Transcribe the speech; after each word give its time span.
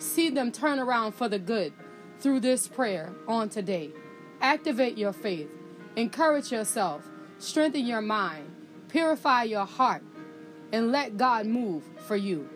see 0.00 0.30
them 0.30 0.50
turn 0.50 0.78
around 0.78 1.12
for 1.12 1.28
the 1.28 1.38
good 1.38 1.72
through 2.18 2.40
this 2.40 2.66
prayer 2.66 3.12
on 3.28 3.48
today. 3.48 3.90
Activate 4.40 4.96
your 4.96 5.12
faith, 5.12 5.50
encourage 5.96 6.50
yourself, 6.50 7.04
strengthen 7.38 7.86
your 7.86 8.00
mind, 8.00 8.50
purify 8.88 9.44
your 9.44 9.66
heart, 9.66 10.02
and 10.72 10.90
let 10.90 11.16
God 11.16 11.46
move 11.46 11.84
for 12.06 12.16
you. 12.16 12.48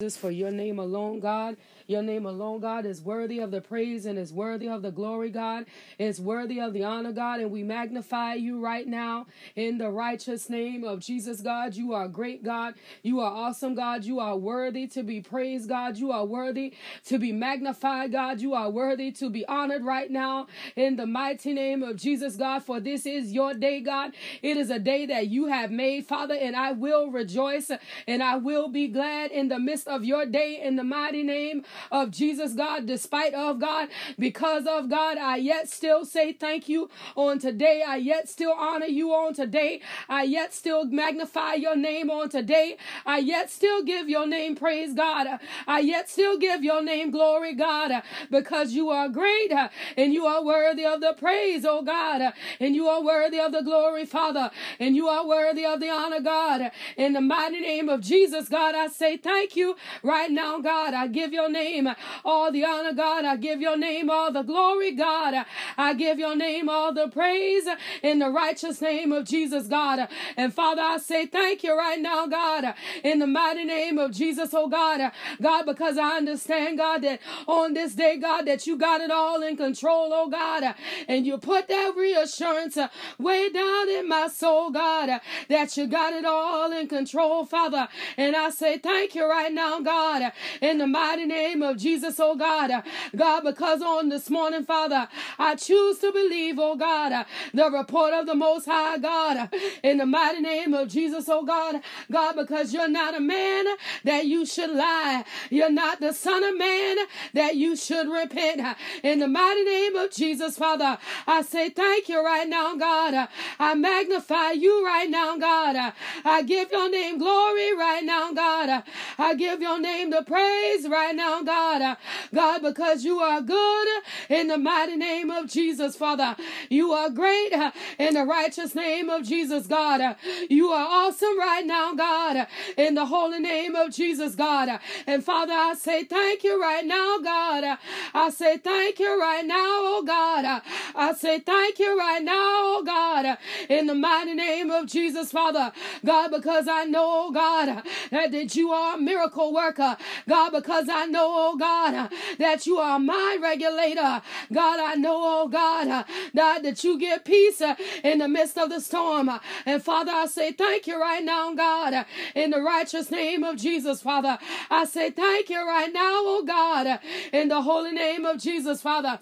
This 0.00 0.16
for 0.16 0.30
your 0.32 0.50
name 0.50 0.80
alone, 0.80 1.20
God. 1.20 1.56
Your 1.92 2.02
name 2.02 2.24
alone, 2.24 2.60
God, 2.60 2.86
is 2.86 3.02
worthy 3.02 3.38
of 3.38 3.50
the 3.50 3.60
praise 3.60 4.06
and 4.06 4.18
is 4.18 4.32
worthy 4.32 4.66
of 4.66 4.80
the 4.80 4.90
glory, 4.90 5.28
God. 5.28 5.66
Is 5.98 6.18
worthy 6.18 6.58
of 6.58 6.72
the 6.72 6.84
honor, 6.84 7.12
God. 7.12 7.40
And 7.40 7.50
we 7.50 7.62
magnify 7.62 8.32
you 8.32 8.58
right 8.60 8.86
now 8.86 9.26
in 9.56 9.76
the 9.76 9.90
righteous 9.90 10.48
name 10.48 10.84
of 10.84 11.00
Jesus, 11.00 11.42
God. 11.42 11.74
You 11.74 11.92
are 11.92 12.08
great, 12.08 12.42
God. 12.42 12.76
You 13.02 13.20
are 13.20 13.30
awesome, 13.30 13.74
God. 13.74 14.04
You 14.04 14.20
are 14.20 14.38
worthy 14.38 14.86
to 14.86 15.02
be 15.02 15.20
praised, 15.20 15.68
God. 15.68 15.98
You 15.98 16.12
are 16.12 16.24
worthy 16.24 16.72
to 17.04 17.18
be 17.18 17.30
magnified, 17.30 18.12
God. 18.12 18.40
You 18.40 18.54
are 18.54 18.70
worthy 18.70 19.12
to 19.12 19.28
be 19.28 19.44
honored 19.44 19.84
right 19.84 20.10
now 20.10 20.46
in 20.76 20.96
the 20.96 21.06
mighty 21.06 21.52
name 21.52 21.82
of 21.82 21.96
Jesus, 21.96 22.36
God. 22.36 22.62
For 22.64 22.80
this 22.80 23.04
is 23.04 23.32
your 23.32 23.52
day, 23.52 23.80
God. 23.80 24.12
It 24.40 24.56
is 24.56 24.70
a 24.70 24.78
day 24.78 25.04
that 25.04 25.28
you 25.28 25.48
have 25.48 25.70
made, 25.70 26.06
Father, 26.06 26.34
and 26.34 26.56
I 26.56 26.72
will 26.72 27.10
rejoice 27.10 27.70
and 28.06 28.22
I 28.22 28.36
will 28.36 28.68
be 28.68 28.88
glad 28.88 29.30
in 29.30 29.48
the 29.48 29.58
midst 29.58 29.86
of 29.88 30.06
your 30.06 30.24
day 30.24 30.58
in 30.62 30.76
the 30.76 30.84
mighty 30.84 31.22
name 31.22 31.64
of 31.90 32.10
Jesus, 32.10 32.52
God, 32.54 32.86
despite 32.86 33.34
of 33.34 33.60
God, 33.60 33.88
because 34.18 34.66
of 34.66 34.88
God, 34.88 35.18
I 35.18 35.36
yet 35.36 35.68
still 35.68 36.04
say 36.04 36.32
thank 36.32 36.68
you 36.68 36.90
on 37.16 37.38
today. 37.38 37.82
I 37.86 37.96
yet 37.96 38.28
still 38.28 38.52
honor 38.52 38.86
you 38.86 39.12
on 39.12 39.34
today. 39.34 39.80
I 40.08 40.22
yet 40.24 40.54
still 40.54 40.84
magnify 40.84 41.54
your 41.54 41.76
name 41.76 42.10
on 42.10 42.28
today. 42.28 42.76
I 43.06 43.18
yet 43.18 43.50
still 43.50 43.82
give 43.82 44.08
your 44.08 44.26
name 44.26 44.56
praise, 44.56 44.94
God. 44.94 45.26
I 45.66 45.80
yet 45.80 46.08
still 46.10 46.38
give 46.38 46.62
your 46.64 46.82
name 46.82 47.10
glory, 47.10 47.54
God, 47.54 48.02
because 48.30 48.72
you 48.72 48.90
are 48.90 49.08
great 49.08 49.52
and 49.96 50.12
you 50.12 50.26
are 50.26 50.44
worthy 50.44 50.84
of 50.84 51.00
the 51.00 51.14
praise, 51.18 51.64
oh 51.64 51.82
God, 51.82 52.32
and 52.60 52.74
you 52.74 52.86
are 52.88 53.02
worthy 53.02 53.38
of 53.40 53.52
the 53.52 53.62
glory, 53.62 54.06
Father, 54.06 54.50
and 54.78 54.96
you 54.96 55.08
are 55.08 55.26
worthy 55.26 55.64
of 55.64 55.80
the 55.80 55.90
honor, 55.90 56.20
God. 56.20 56.70
In 56.96 57.12
the 57.12 57.20
mighty 57.20 57.60
name 57.60 57.88
of 57.88 58.00
Jesus, 58.00 58.48
God, 58.48 58.74
I 58.74 58.88
say 58.88 59.16
thank 59.16 59.56
you 59.56 59.76
right 60.02 60.30
now, 60.30 60.60
God. 60.60 60.94
I 60.94 61.06
give 61.06 61.32
your 61.32 61.48
name 61.50 61.61
name 61.62 61.88
all 62.24 62.50
the 62.50 62.64
honor, 62.64 62.92
God. 62.92 63.24
I 63.24 63.36
give 63.36 63.60
your 63.60 63.76
name 63.76 64.10
all 64.10 64.32
the 64.32 64.42
glory, 64.42 64.92
God. 64.92 65.44
I 65.76 65.94
give 65.94 66.18
your 66.18 66.36
name 66.36 66.68
all 66.68 66.92
the 66.92 67.08
praise 67.08 67.64
in 68.02 68.18
the 68.18 68.30
righteous 68.30 68.80
name 68.80 69.12
of 69.12 69.24
Jesus, 69.24 69.66
God. 69.66 70.08
And 70.36 70.52
Father, 70.54 70.82
I 70.82 70.98
say 70.98 71.26
thank 71.26 71.62
you 71.62 71.76
right 71.76 72.00
now, 72.00 72.26
God, 72.26 72.74
in 73.04 73.18
the 73.18 73.26
mighty 73.26 73.64
name 73.64 73.98
of 73.98 74.12
Jesus, 74.12 74.50
oh 74.52 74.68
God. 74.68 75.12
God, 75.40 75.66
because 75.66 75.98
I 75.98 76.16
understand, 76.16 76.78
God, 76.78 77.02
that 77.02 77.20
on 77.46 77.74
this 77.74 77.94
day, 77.94 78.16
God, 78.16 78.42
that 78.46 78.66
you 78.66 78.76
got 78.76 79.00
it 79.00 79.10
all 79.10 79.42
in 79.42 79.56
control, 79.56 80.10
oh 80.12 80.28
God. 80.28 80.74
And 81.08 81.26
you 81.26 81.38
put 81.38 81.68
that 81.68 81.94
reassurance 81.96 82.78
way 83.18 83.50
down 83.50 83.88
in 83.88 84.08
my 84.08 84.28
soul, 84.28 84.70
God, 84.70 85.20
that 85.48 85.76
you 85.76 85.86
got 85.86 86.12
it 86.12 86.24
all 86.24 86.72
in 86.72 86.88
control, 86.88 87.44
Father. 87.44 87.88
And 88.16 88.34
I 88.36 88.50
say 88.50 88.78
thank 88.78 89.14
you 89.14 89.28
right 89.28 89.52
now, 89.52 89.80
God, 89.80 90.32
in 90.60 90.78
the 90.78 90.86
mighty 90.86 91.26
name 91.26 91.51
of 91.60 91.76
Jesus, 91.76 92.18
oh 92.18 92.36
God. 92.36 92.70
God, 93.14 93.40
because 93.42 93.82
on 93.82 94.08
this 94.08 94.30
morning, 94.30 94.64
Father, 94.64 95.08
I 95.38 95.56
choose 95.56 95.98
to 95.98 96.12
believe, 96.12 96.58
oh 96.58 96.76
God, 96.76 97.26
the 97.52 97.70
report 97.70 98.14
of 98.14 98.26
the 98.26 98.34
Most 98.34 98.64
High 98.64 98.96
God, 98.96 99.52
in 99.82 99.98
the 99.98 100.06
mighty 100.06 100.40
name 100.40 100.72
of 100.72 100.88
Jesus, 100.88 101.28
oh 101.28 101.44
God. 101.44 101.82
God, 102.10 102.36
because 102.36 102.72
you're 102.72 102.88
not 102.88 103.16
a 103.16 103.20
man 103.20 103.66
that 104.04 104.26
you 104.26 104.46
should 104.46 104.70
lie. 104.70 105.24
You're 105.50 105.70
not 105.70 106.00
the 106.00 106.12
Son 106.12 106.42
of 106.44 106.56
Man 106.56 106.96
that 107.34 107.56
you 107.56 107.76
should 107.76 108.08
repent. 108.08 108.76
In 109.02 109.18
the 109.18 109.28
mighty 109.28 109.64
name 109.64 109.96
of 109.96 110.12
Jesus, 110.12 110.56
Father, 110.56 110.98
I 111.26 111.42
say 111.42 111.70
thank 111.70 112.08
you 112.08 112.24
right 112.24 112.48
now, 112.48 112.76
God. 112.76 113.28
I 113.58 113.74
magnify 113.74 114.52
you 114.52 114.84
right 114.84 115.10
now, 115.10 115.36
God. 115.38 115.92
I 116.24 116.42
give 116.42 116.70
your 116.70 116.90
name 116.90 117.18
glory 117.18 117.74
right 117.76 118.04
now, 118.04 118.32
God. 118.32 118.84
I 119.18 119.34
give 119.34 119.60
your 119.60 119.80
name 119.80 120.10
the 120.10 120.22
praise 120.22 120.88
right 120.88 121.14
now, 121.14 121.41
God. 121.44 121.80
God. 121.80 121.96
God, 122.34 122.62
because 122.62 123.04
you 123.04 123.18
are 123.20 123.40
good 123.40 123.88
in 124.28 124.48
the 124.48 124.58
mighty 124.58 124.96
name 124.96 125.30
of 125.30 125.48
Jesus, 125.48 125.96
Father. 125.96 126.36
You 126.68 126.92
are 126.92 127.10
great 127.10 127.52
uh, 127.52 127.70
in 127.98 128.14
the 128.14 128.24
righteous 128.24 128.74
name 128.74 129.08
of 129.08 129.24
Jesus, 129.26 129.66
God. 129.66 130.00
Uh, 130.00 130.14
you 130.48 130.68
are 130.68 130.86
awesome 130.86 131.38
right 131.38 131.64
now, 131.64 131.94
God, 131.94 132.46
in 132.76 132.94
the 132.94 133.06
holy 133.06 133.40
name 133.40 133.74
of 133.74 133.92
Jesus, 133.92 134.34
God. 134.34 134.80
And 135.06 135.24
Father, 135.24 135.52
I 135.52 135.74
say 135.74 136.04
thank 136.04 136.44
you 136.44 136.60
right 136.60 136.84
now, 136.84 137.18
God. 137.18 137.78
I 138.14 138.30
say 138.30 138.58
thank 138.58 138.98
you 138.98 139.20
right 139.20 139.44
now, 139.44 139.56
oh 139.58 140.02
God. 140.06 140.62
I 140.94 141.12
say 141.14 141.40
thank 141.40 141.78
you 141.78 141.98
right 141.98 142.22
now, 142.22 142.34
oh 142.36 142.82
God, 142.84 143.38
in 143.68 143.86
the 143.86 143.94
mighty 143.94 144.34
name 144.34 144.70
of 144.70 144.86
Jesus, 144.86 145.30
Father. 145.30 145.72
God, 146.04 146.30
because 146.30 146.68
I 146.68 146.84
know, 146.84 147.26
oh 147.28 147.30
God, 147.32 147.82
that 148.10 148.54
you 148.56 148.70
are 148.70 148.96
a 148.96 148.98
miracle 148.98 149.52
worker. 149.52 149.96
God, 150.28 150.50
because 150.50 150.88
I 150.88 151.06
know, 151.06 151.31
oh 151.32 151.56
God, 151.56 151.94
uh, 151.94 152.08
that 152.38 152.66
you 152.66 152.78
are 152.78 152.98
my 152.98 153.38
regulator. 153.40 154.22
God, 154.52 154.80
I 154.80 154.94
know, 154.94 155.18
oh 155.42 155.48
God, 155.48 155.88
uh, 155.88 156.04
that, 156.34 156.62
that 156.62 156.84
you 156.84 156.98
give 156.98 157.24
peace 157.24 157.60
uh, 157.60 157.74
in 158.02 158.18
the 158.18 158.28
midst 158.28 158.58
of 158.58 158.70
the 158.70 158.80
storm. 158.80 159.30
And 159.66 159.82
Father, 159.82 160.12
I 160.12 160.26
say 160.26 160.52
thank 160.52 160.86
you 160.86 161.00
right 161.00 161.24
now, 161.24 161.54
God, 161.54 162.06
in 162.34 162.50
the 162.50 162.60
righteous 162.60 163.10
name 163.10 163.44
of 163.44 163.56
Jesus, 163.56 164.02
Father. 164.02 164.38
I 164.70 164.84
say 164.84 165.10
thank 165.10 165.50
you 165.50 165.66
right 165.66 165.92
now, 165.92 166.20
oh 166.24 166.44
God, 166.46 167.00
in 167.32 167.48
the 167.48 167.62
holy 167.62 167.92
name 167.92 168.24
of 168.24 168.38
Jesus, 168.38 168.82
Father. 168.82 169.18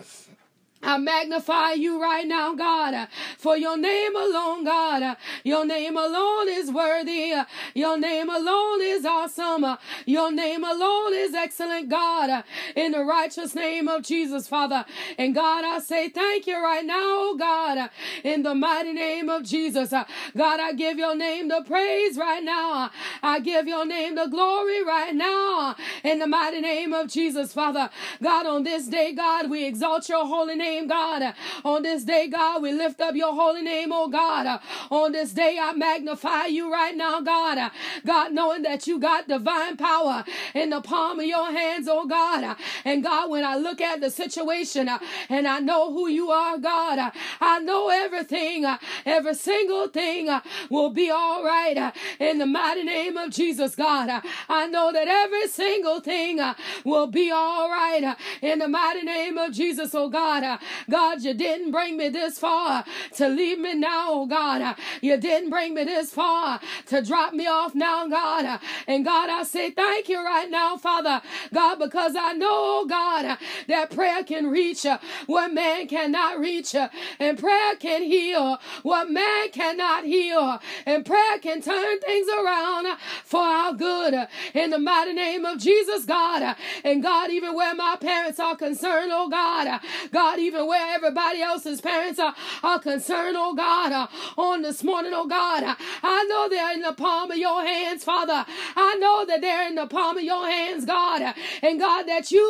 I 0.83 0.97
magnify 0.97 1.73
you 1.73 2.01
right 2.01 2.27
now, 2.27 2.55
God, 2.55 3.09
for 3.37 3.57
your 3.57 3.77
name 3.77 4.17
alone, 4.17 4.65
God. 4.65 5.17
Your 5.45 5.67
name 5.67 5.97
alone 5.97 6.49
is 6.49 6.71
worthy. 6.73 7.35
Your 7.75 7.99
name 7.99 8.31
alone 8.31 8.81
is 8.81 9.05
awesome. 9.05 9.77
Your 10.07 10.33
name 10.33 10.65
alone 10.65 11.13
is 11.15 11.35
excellent, 11.35 11.91
God. 11.91 12.45
In 12.77 12.93
the 12.93 13.05
righteous 13.05 13.55
name 13.55 13.89
of 13.89 14.03
Jesus, 14.03 14.49
Father. 14.49 14.87
And 15.19 15.35
God, 15.35 15.65
I 15.67 15.81
say 15.81 16.09
thank 16.09 16.47
you 16.47 16.57
right 16.63 16.85
now, 16.85 17.35
God. 17.39 17.91
In 18.25 18.43
the 18.43 18.55
mighty 18.55 18.93
name 18.93 19.29
of 19.29 19.45
Jesus. 19.45 19.91
God, 19.91 20.61
I 20.61 20.73
give 20.73 20.97
your 20.97 21.15
name 21.15 21.49
the 21.49 21.63
praise 21.67 22.17
right 22.17 22.43
now. 22.43 22.91
I 23.23 23.41
give 23.41 23.69
your 23.69 23.85
name 23.85 24.15
the 24.15 24.29
glory 24.29 24.83
right 24.83 25.15
now. 25.15 25.77
In 26.05 26.21
the 26.21 26.27
mighty 26.27 26.63
name 26.63 26.95
of 26.95 27.09
Jesus, 27.09 27.53
Father. 27.53 27.91
God, 28.23 28.47
on 28.47 28.63
this 28.63 28.87
day, 28.87 29.13
God, 29.13 29.51
we 29.51 29.67
exalt 29.67 30.09
your 30.09 30.25
holy 30.27 30.57
name 30.57 30.70
name, 30.71 30.87
God. 30.87 31.35
On 31.65 31.83
this 31.83 32.05
day, 32.05 32.29
God, 32.29 32.63
we 32.63 32.73
lift 32.73 33.01
up 33.01 33.15
your 33.15 33.35
holy 33.35 33.63
name, 33.63 33.91
oh 33.93 34.09
God. 34.09 34.61
On 34.91 35.13
this 35.13 35.33
day, 35.33 35.59
I 35.61 35.73
magnify 35.73 36.47
you 36.47 36.73
right 36.73 36.97
now, 36.97 37.21
God. 37.21 37.71
God, 38.07 38.33
knowing 38.33 38.63
that 38.63 38.87
you 38.87 38.99
got 38.99 39.29
divine 39.29 39.77
power 39.77 40.25
in 40.55 40.71
the 40.71 40.81
palm 40.81 41.19
of 41.21 41.27
your 41.27 41.51
hands, 41.51 41.89
oh 41.91 42.07
God. 42.07 42.57
And 42.85 43.03
God, 43.03 43.31
when 43.31 43.45
I 43.45 43.57
look 43.57 43.81
at 43.81 44.01
the 44.01 44.11
situation 44.11 44.89
and 45.29 45.47
I 45.47 45.59
know 45.59 45.93
who 45.93 46.09
you 46.09 46.31
are, 46.31 46.59
God, 46.59 47.13
I 47.41 47.59
know 47.61 47.89
everything, 47.89 48.67
every 49.05 49.35
single 49.35 49.89
thing 49.89 50.29
will 50.69 50.91
be 50.91 51.11
all 51.11 51.45
right 51.45 51.93
in 52.19 52.39
the 52.39 52.47
mighty 52.47 52.85
name 52.85 53.17
of 53.17 53.31
Jesus, 53.31 53.75
God. 53.75 54.23
I 54.49 54.67
know 54.67 54.93
that 54.93 55.09
every 55.09 55.49
single 55.49 56.01
thing 56.01 56.41
will 56.85 57.07
be 57.07 57.31
all 57.31 57.69
right 57.69 58.17
in 58.41 58.59
the 58.61 58.69
mighty 58.69 59.03
name 59.03 59.37
of 59.39 59.53
Jesus, 59.53 59.95
oh 59.95 60.09
God. 60.09 60.60
God, 60.89 61.23
you 61.23 61.35
didn't 61.35 61.71
bring 61.71 61.97
me 61.97 62.09
this 62.09 62.39
far 62.39 62.85
to 63.17 63.29
leave 63.29 63.59
me 63.59 63.75
now, 63.75 64.25
God. 64.27 64.77
You 65.01 65.17
didn't 65.17 65.51
bring 65.51 65.75
me 65.75 65.85
this 65.85 66.11
far 66.11 66.61
to 66.87 67.03
drop 67.03 67.33
me 67.33 67.47
off 67.47 67.75
now, 67.75 68.07
God. 68.09 68.61
And 68.87 69.05
God, 69.05 69.31
I 69.31 69.43
say 69.45 69.71
thank 69.71 70.09
you 70.09 70.25
right 70.25 70.51
now, 70.51 70.77
Father. 70.77 71.23
God, 71.53 71.79
because 71.79 72.15
I 72.17 72.33
know, 72.33 72.87
God, 72.89 73.39
that 73.69 73.91
prayer 73.91 74.25
can 74.25 74.49
reach 74.49 74.87
what 75.27 75.53
man 75.53 75.87
cannot 75.87 76.39
reach. 76.39 76.75
And 77.19 77.39
prayer 77.39 77.77
can 77.77 78.03
heal 78.03 78.59
what 78.83 79.11
man 79.11 79.51
cannot 79.51 80.05
heal. 80.05 80.59
And 80.87 81.05
prayer 81.05 81.39
can 81.39 81.63
turn 81.63 82.01
things 82.01 82.29
around 82.29 82.99
for 83.25 83.41
our 83.41 83.73
good. 83.73 84.29
In 84.55 84.71
the 84.71 84.79
mighty 84.79 85.13
name 85.13 85.45
of 85.45 85.59
Jesus, 85.59 86.05
God. 86.05 86.57
And 86.85 87.03
God, 87.03 87.31
even 87.31 87.55
where 87.55 87.75
my 87.75 87.97
parents 88.01 88.41
are 88.41 88.57
concerned, 88.57 89.11
oh 89.13 89.29
God. 89.29 89.81
God, 90.11 90.39
even 90.39 90.50
where 90.53 90.95
everybody 90.95 91.43
else's 91.43 91.81
parents 91.81 92.19
are, 92.19 92.35
are 92.63 92.79
concerned, 92.79 93.37
oh 93.39 93.55
God. 93.55 93.93
Uh, 93.93 94.07
on 94.37 94.63
this 94.63 94.83
morning, 94.83 95.13
oh 95.15 95.27
God. 95.27 95.77
I 96.03 96.25
know 96.25 96.49
they're 96.49 96.73
in 96.75 96.83
the 96.83 96.93
palm 96.93 97.31
of 97.31 97.37
your 97.39 97.65
hands, 97.65 98.05
Father. 98.05 98.45
I 98.77 98.97
know 98.97 99.25
that 99.27 99.41
they're 99.41 99.67
in 99.69 99.75
the 99.75 99.87
palm 99.87 100.19
of 100.19 100.25
your 100.25 100.47
hands, 100.49 100.85
God. 100.85 101.35
And 101.63 101.79
God, 101.79 102.05
that 102.05 102.31
you 102.31 102.43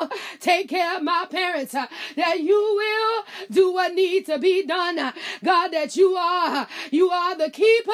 will 0.00 0.10
take 0.40 0.68
care 0.68 0.96
of 0.96 1.02
my 1.02 1.26
parents. 1.30 1.74
Uh, 1.74 1.86
that 2.16 2.40
you 2.40 2.54
will 2.56 3.24
do 3.50 3.72
what 3.72 3.94
needs 3.94 4.26
to 4.26 4.38
be 4.38 4.64
done. 4.66 4.96
God, 5.42 5.68
that 5.68 5.96
you 5.96 6.16
are, 6.16 6.66
you 6.90 7.10
are 7.10 7.36
the 7.36 7.50
keeper 7.50 7.92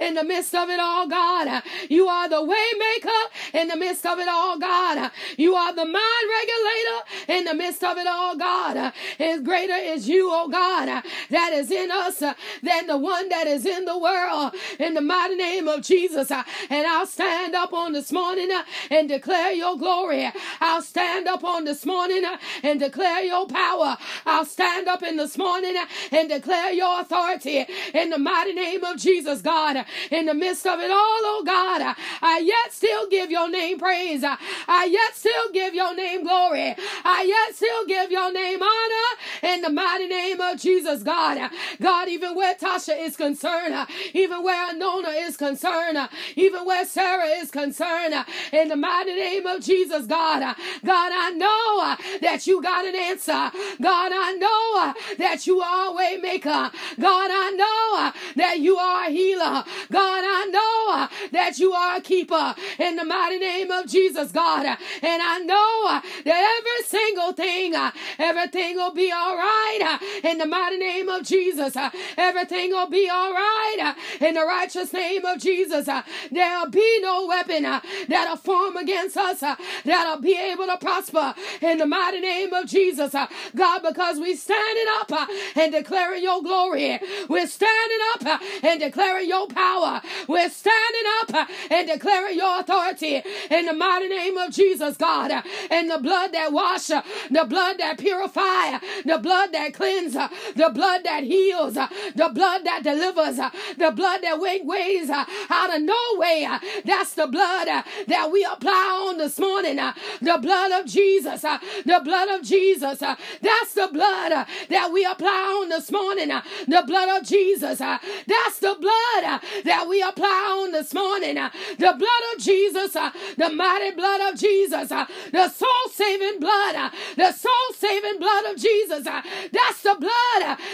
in 0.00 0.14
the 0.14 0.24
midst 0.24 0.54
of 0.54 0.68
it 0.68 0.80
all, 0.80 1.08
God. 1.08 1.62
You 1.88 2.08
are 2.08 2.28
the 2.28 2.36
waymaker 2.36 3.54
in 3.54 3.68
the 3.68 3.76
midst 3.76 4.04
of 4.06 4.18
it 4.18 4.28
all, 4.28 4.58
God. 4.58 5.10
You 5.36 5.54
are 5.54 5.74
the 5.74 5.84
mind 5.84 6.26
regulator 6.40 7.38
in 7.38 7.44
the 7.44 7.54
midst 7.54 7.82
of 7.84 7.98
it 7.98 8.06
all, 8.06 8.36
God. 8.36 8.91
And 9.18 9.44
greater 9.44 9.74
is 9.74 10.08
you, 10.08 10.28
oh 10.32 10.48
God, 10.48 10.88
uh, 10.88 11.02
that 11.30 11.52
is 11.52 11.70
in 11.70 11.90
us 11.90 12.22
uh, 12.22 12.34
than 12.62 12.86
the 12.86 12.98
one 12.98 13.28
that 13.28 13.46
is 13.46 13.66
in 13.66 13.84
the 13.84 13.98
world. 13.98 14.54
In 14.78 14.94
the 14.94 15.00
mighty 15.00 15.36
name 15.36 15.68
of 15.68 15.82
Jesus. 15.82 16.30
Uh, 16.30 16.42
and 16.70 16.86
I'll 16.86 17.06
stand 17.06 17.54
up 17.54 17.72
on 17.72 17.92
this 17.92 18.12
morning 18.12 18.50
and 18.90 19.08
declare 19.08 19.52
your 19.52 19.76
glory. 19.76 20.30
I'll 20.60 20.82
stand 20.82 21.28
up 21.28 21.44
on 21.44 21.64
this 21.64 21.84
morning 21.86 22.24
and 22.62 22.80
declare 22.80 23.22
your 23.22 23.46
power. 23.46 23.96
I'll 24.26 24.44
stand 24.44 24.88
up 24.88 25.02
in 25.02 25.16
this 25.16 25.36
morning 25.38 25.76
and 26.10 26.28
declare 26.28 26.72
your 26.72 27.00
authority 27.00 27.64
in 27.94 28.10
the 28.10 28.18
mighty 28.18 28.52
name 28.52 28.84
of 28.84 28.98
Jesus, 28.98 29.40
God. 29.42 29.84
In 30.10 30.26
the 30.26 30.34
midst 30.34 30.66
of 30.66 30.80
it 30.80 30.90
all, 30.90 30.96
oh 30.98 31.42
God, 31.44 31.96
I 32.22 32.38
yet 32.38 32.72
still 32.72 33.08
give 33.08 33.30
your 33.30 33.50
name 33.50 33.78
praise. 33.78 34.24
I 34.24 34.84
yet 34.84 35.14
still 35.16 35.52
give 35.52 35.74
your 35.74 35.94
name 35.94 36.24
glory. 36.24 36.74
I 37.04 37.22
yet 37.22 37.56
still 37.56 37.86
give 37.86 38.10
your 38.10 38.32
name 38.32 38.62
honor 38.62 38.81
Madonna 38.82 39.31
in 39.42 39.62
the 39.62 39.70
mighty 39.70 40.06
name 40.06 40.40
of 40.40 40.60
Jesus, 40.60 41.02
God. 41.02 41.50
God, 41.80 42.08
even 42.08 42.34
where 42.34 42.54
Tasha 42.54 42.98
is 42.98 43.16
concerned, 43.16 43.86
even 44.14 44.42
where 44.42 44.74
Nona 44.76 45.10
is 45.10 45.36
concerned, 45.36 45.98
even 46.36 46.64
where 46.64 46.84
Sarah 46.86 47.26
is 47.26 47.50
concerned, 47.50 48.14
in 48.52 48.68
the 48.68 48.76
mighty 48.76 49.14
name 49.14 49.46
of 49.46 49.62
Jesus, 49.62 50.06
God. 50.06 50.56
God, 50.84 51.12
I 51.14 51.30
know 51.32 51.96
that 52.20 52.46
you 52.46 52.62
got 52.62 52.86
an 52.86 52.94
answer. 52.94 53.50
God, 53.80 54.12
I 54.14 54.32
know 54.34 54.94
that 55.18 55.46
you 55.46 55.60
are 55.60 55.88
a 55.88 55.92
way 55.92 56.18
maker. 56.22 56.70
God, 57.00 57.30
I 57.32 57.50
know 57.52 58.12
that 58.36 58.60
you 58.60 58.76
are 58.76 59.06
a 59.06 59.10
healer. 59.10 59.64
God, 59.90 60.24
I 60.24 60.46
know 60.52 61.08
that 61.32 61.58
you 61.58 61.72
are 61.72 61.96
a 61.96 62.00
keeper 62.00 62.54
in 62.78 62.96
the 62.96 63.04
mighty 63.04 63.38
name 63.38 63.70
of 63.70 63.86
Jesus, 63.86 64.32
God. 64.32 64.66
And 64.66 65.22
I 65.22 65.38
know 65.40 66.00
that 66.24 66.58
every 66.60 66.86
single 66.86 67.32
thing, 67.32 67.74
everything 68.18 68.76
will 68.76 68.92
be 68.94 69.10
all 69.12 69.31
right 69.36 69.98
uh, 70.02 70.28
in 70.28 70.38
the 70.38 70.46
mighty 70.46 70.78
name 70.78 71.08
of 71.08 71.24
Jesus. 71.24 71.76
Uh, 71.76 71.90
everything 72.16 72.70
will 72.70 72.88
be 72.88 73.08
all 73.08 73.32
right 73.32 73.76
uh, 73.80 74.24
in 74.24 74.34
the 74.34 74.44
righteous 74.44 74.92
name 74.92 75.24
of 75.24 75.38
Jesus. 75.38 75.88
There'll 76.30 76.70
be 76.70 77.00
no 77.00 77.26
weapon 77.26 77.62
that'll 77.62 78.36
form 78.36 78.76
against 78.76 79.16
us 79.16 79.40
that'll 79.84 80.20
be 80.20 80.36
able 80.38 80.66
to 80.66 80.76
prosper 80.78 81.34
in 81.60 81.78
the 81.78 81.86
mighty 81.86 82.20
name 82.20 82.52
of 82.52 82.66
Jesus. 82.66 83.14
God, 83.54 83.82
because 83.82 84.18
we're 84.18 84.36
standing 84.36 84.86
up 85.00 85.28
and 85.56 85.72
declaring 85.72 86.22
your 86.22 86.42
glory. 86.42 86.98
We're 87.28 87.46
standing 87.46 87.98
up 88.14 88.42
and 88.62 88.80
declaring 88.80 89.28
your 89.28 89.46
power. 89.48 90.00
We're 90.28 90.50
standing 90.50 91.06
up 91.20 91.48
and 91.70 91.88
declaring 91.88 92.36
your 92.36 92.60
authority 92.60 93.22
in 93.50 93.66
the 93.66 93.72
mighty 93.72 94.08
name 94.08 94.36
of 94.36 94.52
Jesus, 94.52 94.96
God. 94.96 95.30
And 95.70 95.90
the 95.90 95.98
blood 95.98 96.32
that 96.32 96.52
washes, 96.52 97.02
the 97.30 97.44
blood 97.44 97.78
that 97.78 97.98
purifies, 97.98 98.80
the 99.04 99.18
blood 99.22 99.52
that 99.52 99.74
cleanse, 99.74 100.14
the 100.14 100.70
blood 100.74 101.02
that 101.04 101.24
heals, 101.24 101.74
the 101.74 102.30
blood 102.34 102.64
that 102.64 102.82
delivers, 102.82 103.36
the 103.36 103.92
blood 103.94 104.20
that 104.22 104.40
ways 104.40 105.10
out 105.10 105.74
of 105.74 105.82
no 105.82 105.96
way. 106.16 106.48
That's 106.84 107.14
the 107.14 107.26
blood 107.26 107.68
that 108.08 108.30
we 108.32 108.44
apply 108.44 109.08
on 109.08 109.18
this 109.18 109.38
morning. 109.38 109.76
The 109.76 110.38
blood 110.40 110.72
of 110.72 110.86
Jesus. 110.86 111.42
The 111.42 112.00
blood 112.04 112.28
of 112.28 112.42
Jesus. 112.46 112.98
That's 112.98 113.74
the 113.74 113.88
blood 113.92 114.46
that 114.68 114.90
we 114.92 115.04
apply 115.04 115.60
on 115.62 115.68
this 115.68 115.90
morning. 115.90 116.28
The 116.28 116.84
blood 116.86 117.20
of 117.20 117.26
Jesus. 117.26 117.78
That's 117.78 118.58
the 118.60 118.76
blood 118.80 119.40
that 119.64 119.86
we 119.88 120.02
apply 120.02 120.62
on 120.62 120.72
this 120.72 120.94
morning. 120.94 121.34
The 121.36 121.94
blood 121.98 122.22
of 122.34 122.42
Jesus. 122.42 122.92
The 122.92 123.50
mighty 123.50 123.94
blood 123.94 124.32
of 124.32 124.38
Jesus. 124.38 124.88
The 124.88 125.48
soul 125.48 125.68
saving 125.90 126.40
blood. 126.40 126.92
The 127.16 127.32
soul 127.32 127.52
saving 127.76 128.18
blood 128.18 128.46
of 128.46 128.56
Jesus. 128.56 129.06
That's 129.52 129.82
the 129.82 129.96
blood 129.98 130.21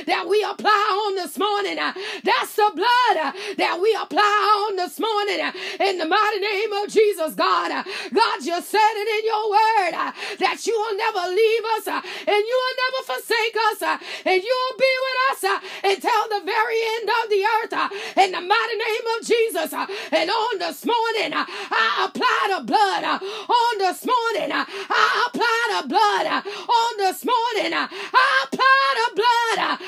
that 0.09 0.27
we 0.29 0.43
apply 0.43 0.85
on 1.07 1.15
this 1.17 1.39
morning. 1.39 1.79
Uh, 1.79 1.93
that's 2.25 2.57
the 2.57 2.71
blood 2.75 3.17
uh, 3.21 3.33
that 3.57 3.79
we 3.81 3.93
apply 4.01 4.67
on 4.69 4.77
this 4.77 4.99
morning. 4.99 5.41
Uh, 5.41 5.53
in 5.85 5.99
the 5.99 6.09
mighty 6.09 6.41
name 6.41 6.73
of 6.73 6.89
Jesus, 6.89 7.35
God. 7.37 7.71
God, 8.13 8.39
you 8.43 8.57
said 8.61 8.95
it 8.97 9.09
in 9.21 9.23
your 9.29 9.45
word 9.53 9.95
that 10.41 10.59
you 10.67 10.75
will 10.75 10.97
never 10.97 11.25
leave 11.29 11.65
us 11.77 11.87
and 11.87 12.41
you 12.41 12.57
will 12.57 12.77
never 12.81 13.01
forsake 13.13 13.57
us 13.73 13.81
and 14.25 14.39
you 14.43 14.55
will 14.57 14.79
be 14.81 14.95
with 15.05 15.19
us 15.29 15.43
until 15.85 16.23
the 16.33 16.43
very 16.45 16.79
end 16.99 17.09
of 17.13 17.25
the 17.29 17.43
earth. 17.45 17.75
In 18.17 18.33
the 18.33 18.41
mighty 18.41 18.77
name 18.81 19.07
of 19.17 19.21
Jesus. 19.27 19.71
And 20.13 20.31
on 20.31 20.59
this 20.59 20.85
morning, 20.85 21.33
I 21.37 22.09
apply 22.09 22.57
the 22.57 22.65
blood. 22.65 23.05
On 23.05 23.73
this 23.79 24.05
morning, 24.05 24.51
I 24.53 25.25
apply 25.29 25.61
the 25.83 25.89
blood. 25.89 26.27
On 26.49 26.93
this 26.97 27.25
morning, 27.25 27.73
I 27.77 28.47
apply 28.49 28.89
the 28.97 29.09
blood. 29.21 29.79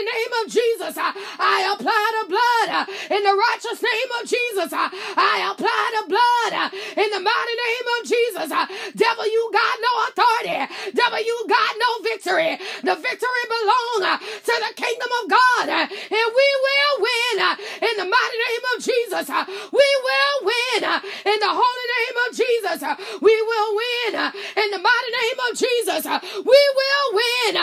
Mighty 0.00 0.18
name 0.18 0.32
of 0.44 0.52
Jesus, 0.52 0.96
I 0.96 1.74
apply 1.74 2.04
the 2.22 2.28
blood. 2.28 2.68
Uh, 2.70 3.14
in 3.14 3.22
the 3.22 3.34
righteous 3.34 3.82
name 3.82 4.10
of 4.20 4.28
Jesus, 4.28 4.72
uh, 4.72 4.88
I 5.16 5.50
apply 5.52 5.84
the 6.00 6.04
blood. 6.08 6.52
Uh, 6.52 6.68
in 6.96 7.08
the 7.10 7.20
mighty 7.20 7.56
name 7.56 7.86
of 7.96 8.00
Jesus, 8.08 8.48
devil, 8.96 9.26
you 9.26 9.50
got 9.52 9.74
no 9.80 9.92
authority. 10.08 10.56
Devil, 10.94 11.20
you 11.20 11.36
got 11.48 11.72
no 11.76 11.90
victory. 12.02 12.56
The 12.82 12.96
victory 12.96 13.44
belongs 13.48 14.20
to 14.44 14.54
the 14.56 14.72
kingdom 14.76 15.10
of 15.22 15.24
God. 15.30 15.68
And 15.68 16.28
we 16.32 16.48
will 16.64 16.94
win 17.00 17.36
in 17.84 17.94
the 18.00 18.08
mighty 18.08 18.38
name 18.40 18.64
of 18.72 18.76
Jesus. 18.80 19.26
We 19.72 19.88
will 20.00 20.36
win 20.44 20.82
in 20.84 21.38
the 21.40 21.52
holy 21.52 21.86
name 21.96 22.16
of 22.24 22.30
Jesus. 22.36 22.78
We 23.20 23.34
will 23.42 23.70
win 23.76 24.12
in 24.16 24.68
the 24.70 24.80
mighty 24.80 25.10
name 25.12 25.38
of 25.50 25.52
Jesus. 25.56 26.04
We 26.44 26.60
will 26.78 27.06
win 27.12 27.54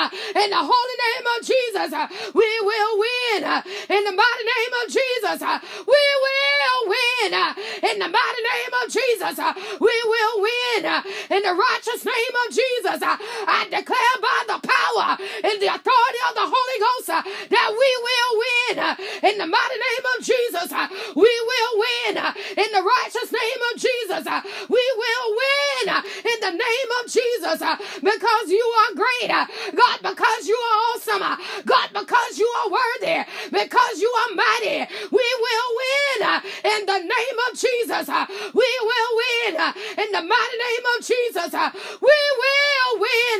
in 0.44 0.50
the 0.50 0.62
holy 0.62 0.98
name 0.98 1.17
Jesus. 1.77 1.93
Uh, 1.93 2.07
we 2.34 2.60
will 2.62 3.00
win 3.00 3.43
uh, 3.43 3.62
in 3.65 4.03
the 4.03 4.12
mighty 4.12 4.46
name 4.46 4.74
of 4.81 4.86
Jesus. 4.89 5.41
Uh, 5.41 5.60
we 5.86 6.03
will 6.25 6.79
win 6.89 7.34
in 7.91 8.00
the 8.00 8.10
mighty 8.10 8.41
name 8.41 8.74
of 8.81 8.86
Jesus. 8.89 9.38
We 9.79 9.96
will 10.05 10.41
win 10.41 10.86
in 11.29 11.41
the 11.43 11.53
righteous 11.53 12.05
name 12.05 12.36
of 12.46 12.48
Jesus. 12.50 13.00
I 13.01 13.67
declare 13.69 14.17
by 14.22 14.39
the 14.48 14.60
power 14.65 15.17
and 15.22 15.62
the 15.62 15.69
authority 15.69 16.22
of 16.29 16.34
the 16.34 16.48
Holy 16.50 16.77
Ghost 16.81 17.07
that 17.07 17.69
we 17.69 17.91
will 18.01 18.31
win 18.41 18.75
in 19.29 19.38
the 19.38 19.48
mighty 19.48 19.77
name 19.77 20.05
of 20.17 20.25
Jesus. 20.25 20.69
We 21.13 21.29
will 21.29 21.74
win 21.77 22.13
in 22.57 22.69
the 22.74 22.81
righteous 22.81 23.29
name 23.29 23.62
of 23.69 23.74
Jesus. 23.77 24.25
We 24.69 24.86
will 24.98 25.27
win 25.29 25.86
in 26.25 26.26
the 26.51 26.58
name 26.58 26.89
of 27.04 27.12
Jesus 27.12 27.62
uh, 27.62 27.75
because 28.00 28.48
you 28.48 28.66
are 28.82 28.96
great. 28.96 29.32
Uh, 29.32 29.46
God, 29.75 29.98
because 30.01 30.48
you 30.48 30.56
are 30.56 30.77
awesome. 30.92 31.22
Uh, 31.24 31.38
God, 31.66 31.89
because 31.94 32.39
you 32.39 32.48
are 32.63 32.70
worthy. 32.72 33.20
Because 33.51 34.00
you 34.00 34.12
are 34.22 34.36
mighty. 34.36 34.88
We 35.12 35.27
will 35.44 35.70
win 35.82 36.42
in 36.63 36.86
the 36.98 37.04
name 37.06 37.38
of 37.50 37.58
Jesus. 37.58 38.10
Uh, 38.10 38.25
we 38.54 38.70
will 38.82 39.12
win 39.22 39.58
uh, 39.58 39.74
in 39.98 40.12
the 40.12 40.22
mighty 40.22 40.58
name 40.58 40.86
of 40.98 41.06
Jesus. 41.06 41.54
Uh, 41.54 41.70
we 42.01 42.20
will 42.42 42.92
win 43.00 43.39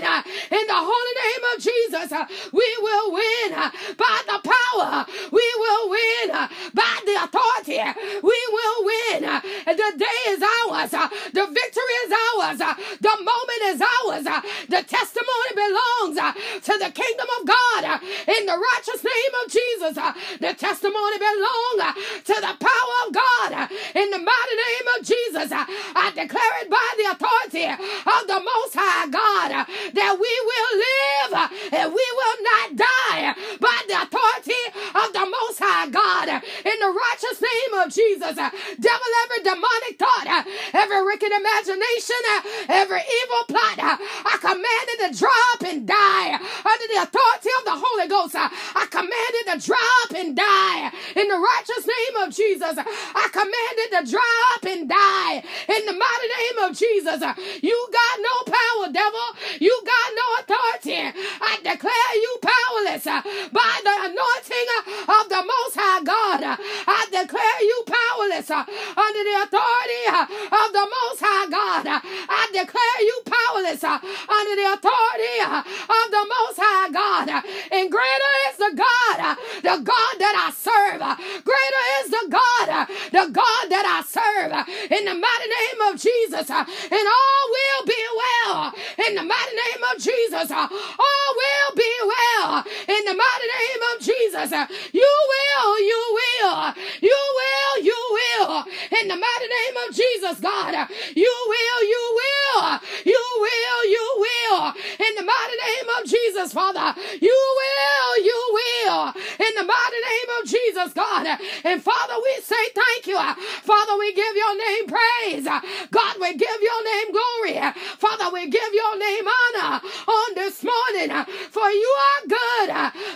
in 0.52 0.66
the 0.68 0.78
holy 0.78 1.14
name 1.26 1.44
of 1.54 1.58
Jesus. 1.62 2.10
We 2.54 2.78
will 2.82 3.12
win 3.12 3.52
by 3.98 4.20
the 4.28 4.40
power 4.44 4.58
power. 4.78 5.06
We 5.32 5.48
will 5.58 5.90
win 5.90 6.30
by 6.74 6.96
the 7.06 7.16
authority. 7.24 7.82
We 8.24 8.40
will 8.52 8.86
win. 8.86 9.22
The 9.66 9.92
day 9.98 10.20
is 10.30 10.42
ours. 10.42 10.92
The 10.92 11.46
victory 11.46 11.98
is 12.06 12.14
ours. 12.34 12.60
The 13.00 13.16
moment 13.18 13.62
is 13.66 13.82
ours. 13.82 14.24
The 14.70 14.84
testimony 14.84 15.52
belongs 15.56 16.36
to 16.64 16.74
the 16.78 16.92
kingdom 16.92 17.28
of 17.40 17.48
God. 17.48 18.02
In 18.28 18.46
the 18.46 18.58
righteous 18.58 19.04
name 19.04 19.34
of 19.44 19.52
Jesus, 19.52 19.96
the 20.40 20.54
testimony 20.54 21.18
belongs 21.18 22.24
to 22.26 22.36
the 22.36 22.56
power 22.60 22.96
of 23.08 23.14
God. 23.14 23.47
Uh, 23.54 23.68
in 23.96 24.10
the 24.10 24.20
mighty 24.20 24.56
name 24.56 24.88
of 24.98 25.06
Jesus, 25.06 25.52
uh, 25.52 25.66
I 25.96 26.12
declare 26.16 26.56
it 26.62 26.70
by 26.70 26.88
the 26.98 27.08
authority 27.16 27.66
of 27.68 28.22
the 28.28 28.40
Most 28.40 28.74
High 28.76 29.08
God 29.08 29.52
uh, 29.52 29.66
that 29.94 30.14
we 30.20 30.34
will 30.48 30.72
live 30.78 31.32
and 31.74 31.88
we 31.94 32.08
will 32.18 32.38
not 32.44 32.68
die 32.76 33.36
by 33.60 33.78
the 33.88 33.98
authority 34.04 34.64
of 34.96 35.08
the 35.14 35.26
Most 35.26 35.58
High 35.60 35.90
God. 35.90 36.28
In 36.28 36.78
the 36.80 36.92
righteous 36.92 37.38
name 37.42 37.74
of 37.82 37.88
Jesus, 37.94 38.36
devil, 38.36 39.10
every 39.26 39.42
demonic 39.44 39.96
thought, 39.98 40.28
every 40.74 41.02
wicked 41.06 41.32
imagination, 41.32 42.22
every 42.70 43.02
evil 43.02 43.44
plot, 43.48 43.80
I 43.80 44.36
command 44.42 44.88
it 44.96 45.00
to 45.08 45.10
drop 45.20 45.60
and 45.64 45.88
die 45.88 46.36
under 46.36 46.88
the 46.94 47.02
authority 47.04 47.52
of 47.60 47.64
the 47.66 47.78
Holy 47.78 48.08
Ghost. 48.08 48.36
I 48.36 48.86
command 48.90 49.34
it 49.42 49.48
to 49.54 49.58
drop 49.66 50.10
and 50.16 50.36
die 50.36 50.92
in 51.16 51.28
the 51.28 51.40
righteous 51.40 51.88
name 51.88 52.16
of 52.24 52.34
Jesus. 52.34 52.76
I 52.78 53.28
command 53.32 53.76
it 53.86 53.92
to 53.98 54.12
drop 54.12 54.62
and 54.66 54.90
die 54.90 55.44
in 55.68 55.86
the 55.86 55.94
mighty 55.94 56.30
name 56.38 56.58
of 56.70 56.78
Jesus. 56.78 57.20
You 57.62 57.78
got 57.92 58.16
no 58.20 58.36
power, 58.52 58.86
devil. 58.92 59.28
You 59.60 59.74
got 59.86 60.08
no 60.16 60.26
authority. 60.40 61.02
I 61.42 61.58
declare 61.64 62.12
you 62.16 62.32
powerless 62.42 63.08
uh, 63.08 63.22
by 63.52 63.74
the 63.84 63.96
anointing 64.12 64.68
uh, 64.78 65.22
of 65.22 65.30
the 65.30 65.42
Most 65.44 65.76
High 65.76 66.04
God. 66.04 66.44
Uh, 66.44 66.58
I 66.60 67.06
declare 67.12 67.60
you 67.62 67.78
powerless 67.88 68.50
under 68.52 69.24
the 69.24 69.36
authority 69.44 70.04
of 70.12 70.68
the 70.74 70.86
Most 70.86 71.20
High 71.22 71.48
God. 71.50 71.86
I 71.88 72.44
declare 72.54 72.98
you 73.02 73.18
powerless 73.26 73.84
under 73.84 74.56
the 74.56 74.68
authority 74.74 75.38
of 75.48 76.06
the 76.12 76.24
Most 76.28 76.58
High 76.60 76.90
God. 76.92 77.28
And 77.72 77.92
greater 77.92 78.34
is 78.52 78.58
the 78.58 78.74
God, 78.76 79.38
the 79.64 79.78
God 79.84 80.14
that 80.20 80.36
I 80.36 80.52
serve. 80.54 81.02
Greater 81.44 81.84
is 82.04 82.12
the 82.12 82.26
God, 82.30 82.88
the 83.12 83.26
God 83.32 83.64
that 83.70 83.86
I 83.86 84.04
In 84.46 85.06
the 85.06 85.16
mighty 85.16 85.48
name 85.50 85.82
of 85.90 86.00
Jesus. 86.00 86.50
And 86.50 87.06
all 87.18 87.44
will 87.50 87.86
be 87.86 88.02
well. 88.22 88.74
In 89.08 89.16
the 89.16 89.24
mighty 89.24 89.56
name 89.56 89.84
of 89.94 90.02
Jesus. 90.02 90.52
All 90.52 91.30
will 91.42 91.76
be 91.76 91.92
well. 92.04 92.64
In 92.88 93.06
the 93.06 93.14
mighty 93.14 93.48
name 93.48 93.82
of 93.94 94.02
Jesus. 94.02 94.52
You 94.94 95.14
will, 95.32 95.80
you 95.82 96.20
will, 96.20 96.74
you 97.02 97.20
will, 97.38 97.84
you 97.84 98.00
will. 98.18 98.64
In 99.02 99.08
the 99.08 99.16
mighty 99.16 99.48
name 99.48 99.78
of 99.88 99.96
Jesus, 99.96 100.40
God. 100.40 100.90
You 101.16 101.36
will, 101.48 101.84
you 101.84 102.20
will, 102.20 102.80
you 103.06 103.24
will, 103.40 103.86
you 103.90 104.06
will. 104.18 104.74
In 105.08 105.16
the 105.16 105.24
mighty 105.24 105.58
name 105.58 105.88
of 106.00 106.10
Jesus, 106.10 106.54
Father. 106.54 107.00
You 107.22 107.56
will, 107.60 108.24
you 108.24 108.60
will. 108.86 109.08
In 109.40 109.54
the 109.58 109.64
mighty 109.64 110.00
name 110.10 110.30
of 110.42 110.50
Jesus, 110.50 110.94
God. 110.94 111.40
And 111.64 111.82
Father, 111.82 112.16
we 112.24 112.42
say 112.42 112.70
thank 112.76 113.08
you. 113.08 113.18
Father, 113.64 113.98
we 113.98 114.14
give 114.14 114.27
your 114.36 114.58
name 114.58 114.86
praise. 114.88 115.46
God, 115.92 116.16
we 116.20 116.36
give 116.36 116.60
your 116.62 116.84
name 116.84 117.12
glory. 117.12 117.74
Father, 117.98 118.34
we 118.34 118.50
give 118.50 118.74
your 118.74 118.98
name 118.98 119.26
honor 119.28 119.82
on 120.08 120.36
this 120.36 120.64
morning. 120.64 121.10
For 121.52 121.70
you 121.70 121.96
are 122.08 122.28
good. 122.28 122.70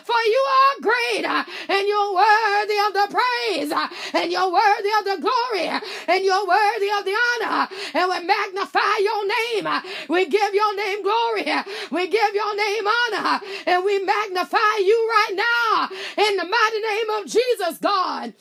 For 0.04 0.22
you 0.26 0.46
are 0.50 0.82
great. 0.82 1.26
And 1.26 1.88
you're 1.88 2.14
worthy 2.14 2.78
of 2.88 2.94
the 2.94 3.08
praise. 3.12 3.72
And 4.14 4.32
you're 4.32 4.52
worthy 4.52 4.92
of 5.00 5.06
the 5.06 5.18
glory. 5.22 5.68
And 6.08 6.24
you're 6.24 6.48
worthy 6.48 6.90
of 6.98 7.06
the 7.06 7.16
honor. 7.16 7.68
And 7.94 8.10
we 8.10 8.28
magnify 8.28 8.98
your 9.00 9.28
name. 9.28 9.68
We 10.10 10.26
give 10.28 10.54
your 10.54 10.76
name 10.76 11.04
glory. 11.04 11.46
We 11.92 12.08
give 12.08 12.34
your 12.34 12.56
name 12.56 12.86
honor. 12.88 13.42
And 13.66 13.84
we 13.86 14.00
magnify 14.04 14.78
you 14.80 15.10
right 15.10 15.36
now 15.36 15.90
in 16.18 16.38
the 16.38 16.46
mighty 16.46 16.80
name 16.80 17.10
of 17.20 17.26
Jesus, 17.26 17.78
God. 17.80 18.34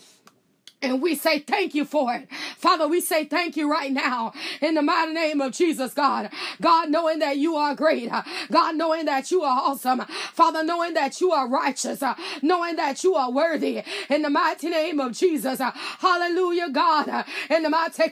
And 0.83 1.03
we 1.03 1.15
say 1.15 1.41
thank 1.41 1.75
you 1.75 1.85
for 1.85 2.15
it. 2.15 2.27
Father, 2.57 2.89
we 2.89 3.03
say 3.03 3.27
thank 3.27 3.55
you 3.55 3.71
right 3.71 3.93
now 3.93 4.33
in 4.63 4.75
the 4.75 4.83
mighty 4.83 5.13
name 5.13 5.43
of 5.43 5.53
Jesus, 5.53 5.93
God. 5.93 6.31
God, 6.63 6.89
knowing 6.89 7.19
that 7.19 7.37
you 7.37 7.55
are 7.57 7.75
great. 7.75 8.11
God, 8.51 8.77
knowing 8.77 9.05
that 9.05 9.31
you 9.31 9.43
are 9.43 9.61
awesome. 9.61 10.01
Father, 10.33 10.65
knowing 10.65 10.95
that 10.95 11.21
you 11.21 11.33
are 11.33 11.47
righteous. 11.47 12.03
Knowing 12.41 12.77
that 12.77 13.05
you 13.05 13.15
are 13.15 13.31
worthy 13.31 13.83
in 14.09 14.23
the 14.23 14.31
mighty 14.31 14.71
name 14.71 15.01
of 15.01 15.13
Jesus. 15.13 15.61
Hallelujah, 15.61 16.71
God. 16.71 17.27
In 17.51 17.63
the 17.63 17.69
mighty 17.69 18.05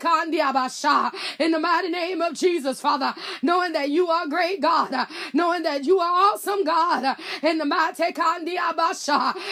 in 1.39 1.51
the 1.53 1.59
mighty 1.59 1.89
name 1.89 2.21
of 2.21 2.35
Jesus, 2.35 2.83
Father. 2.83 3.15
Knowing 3.41 3.73
that 3.73 3.89
you 3.89 4.09
are 4.09 4.27
great, 4.27 4.61
God. 4.61 5.07
Knowing 5.33 5.63
that 5.63 5.85
you 5.85 6.01
are 6.01 6.33
awesome, 6.33 6.65
God. 6.65 7.17
In 7.43 7.57
the 7.57 7.65
mighty 7.65 8.05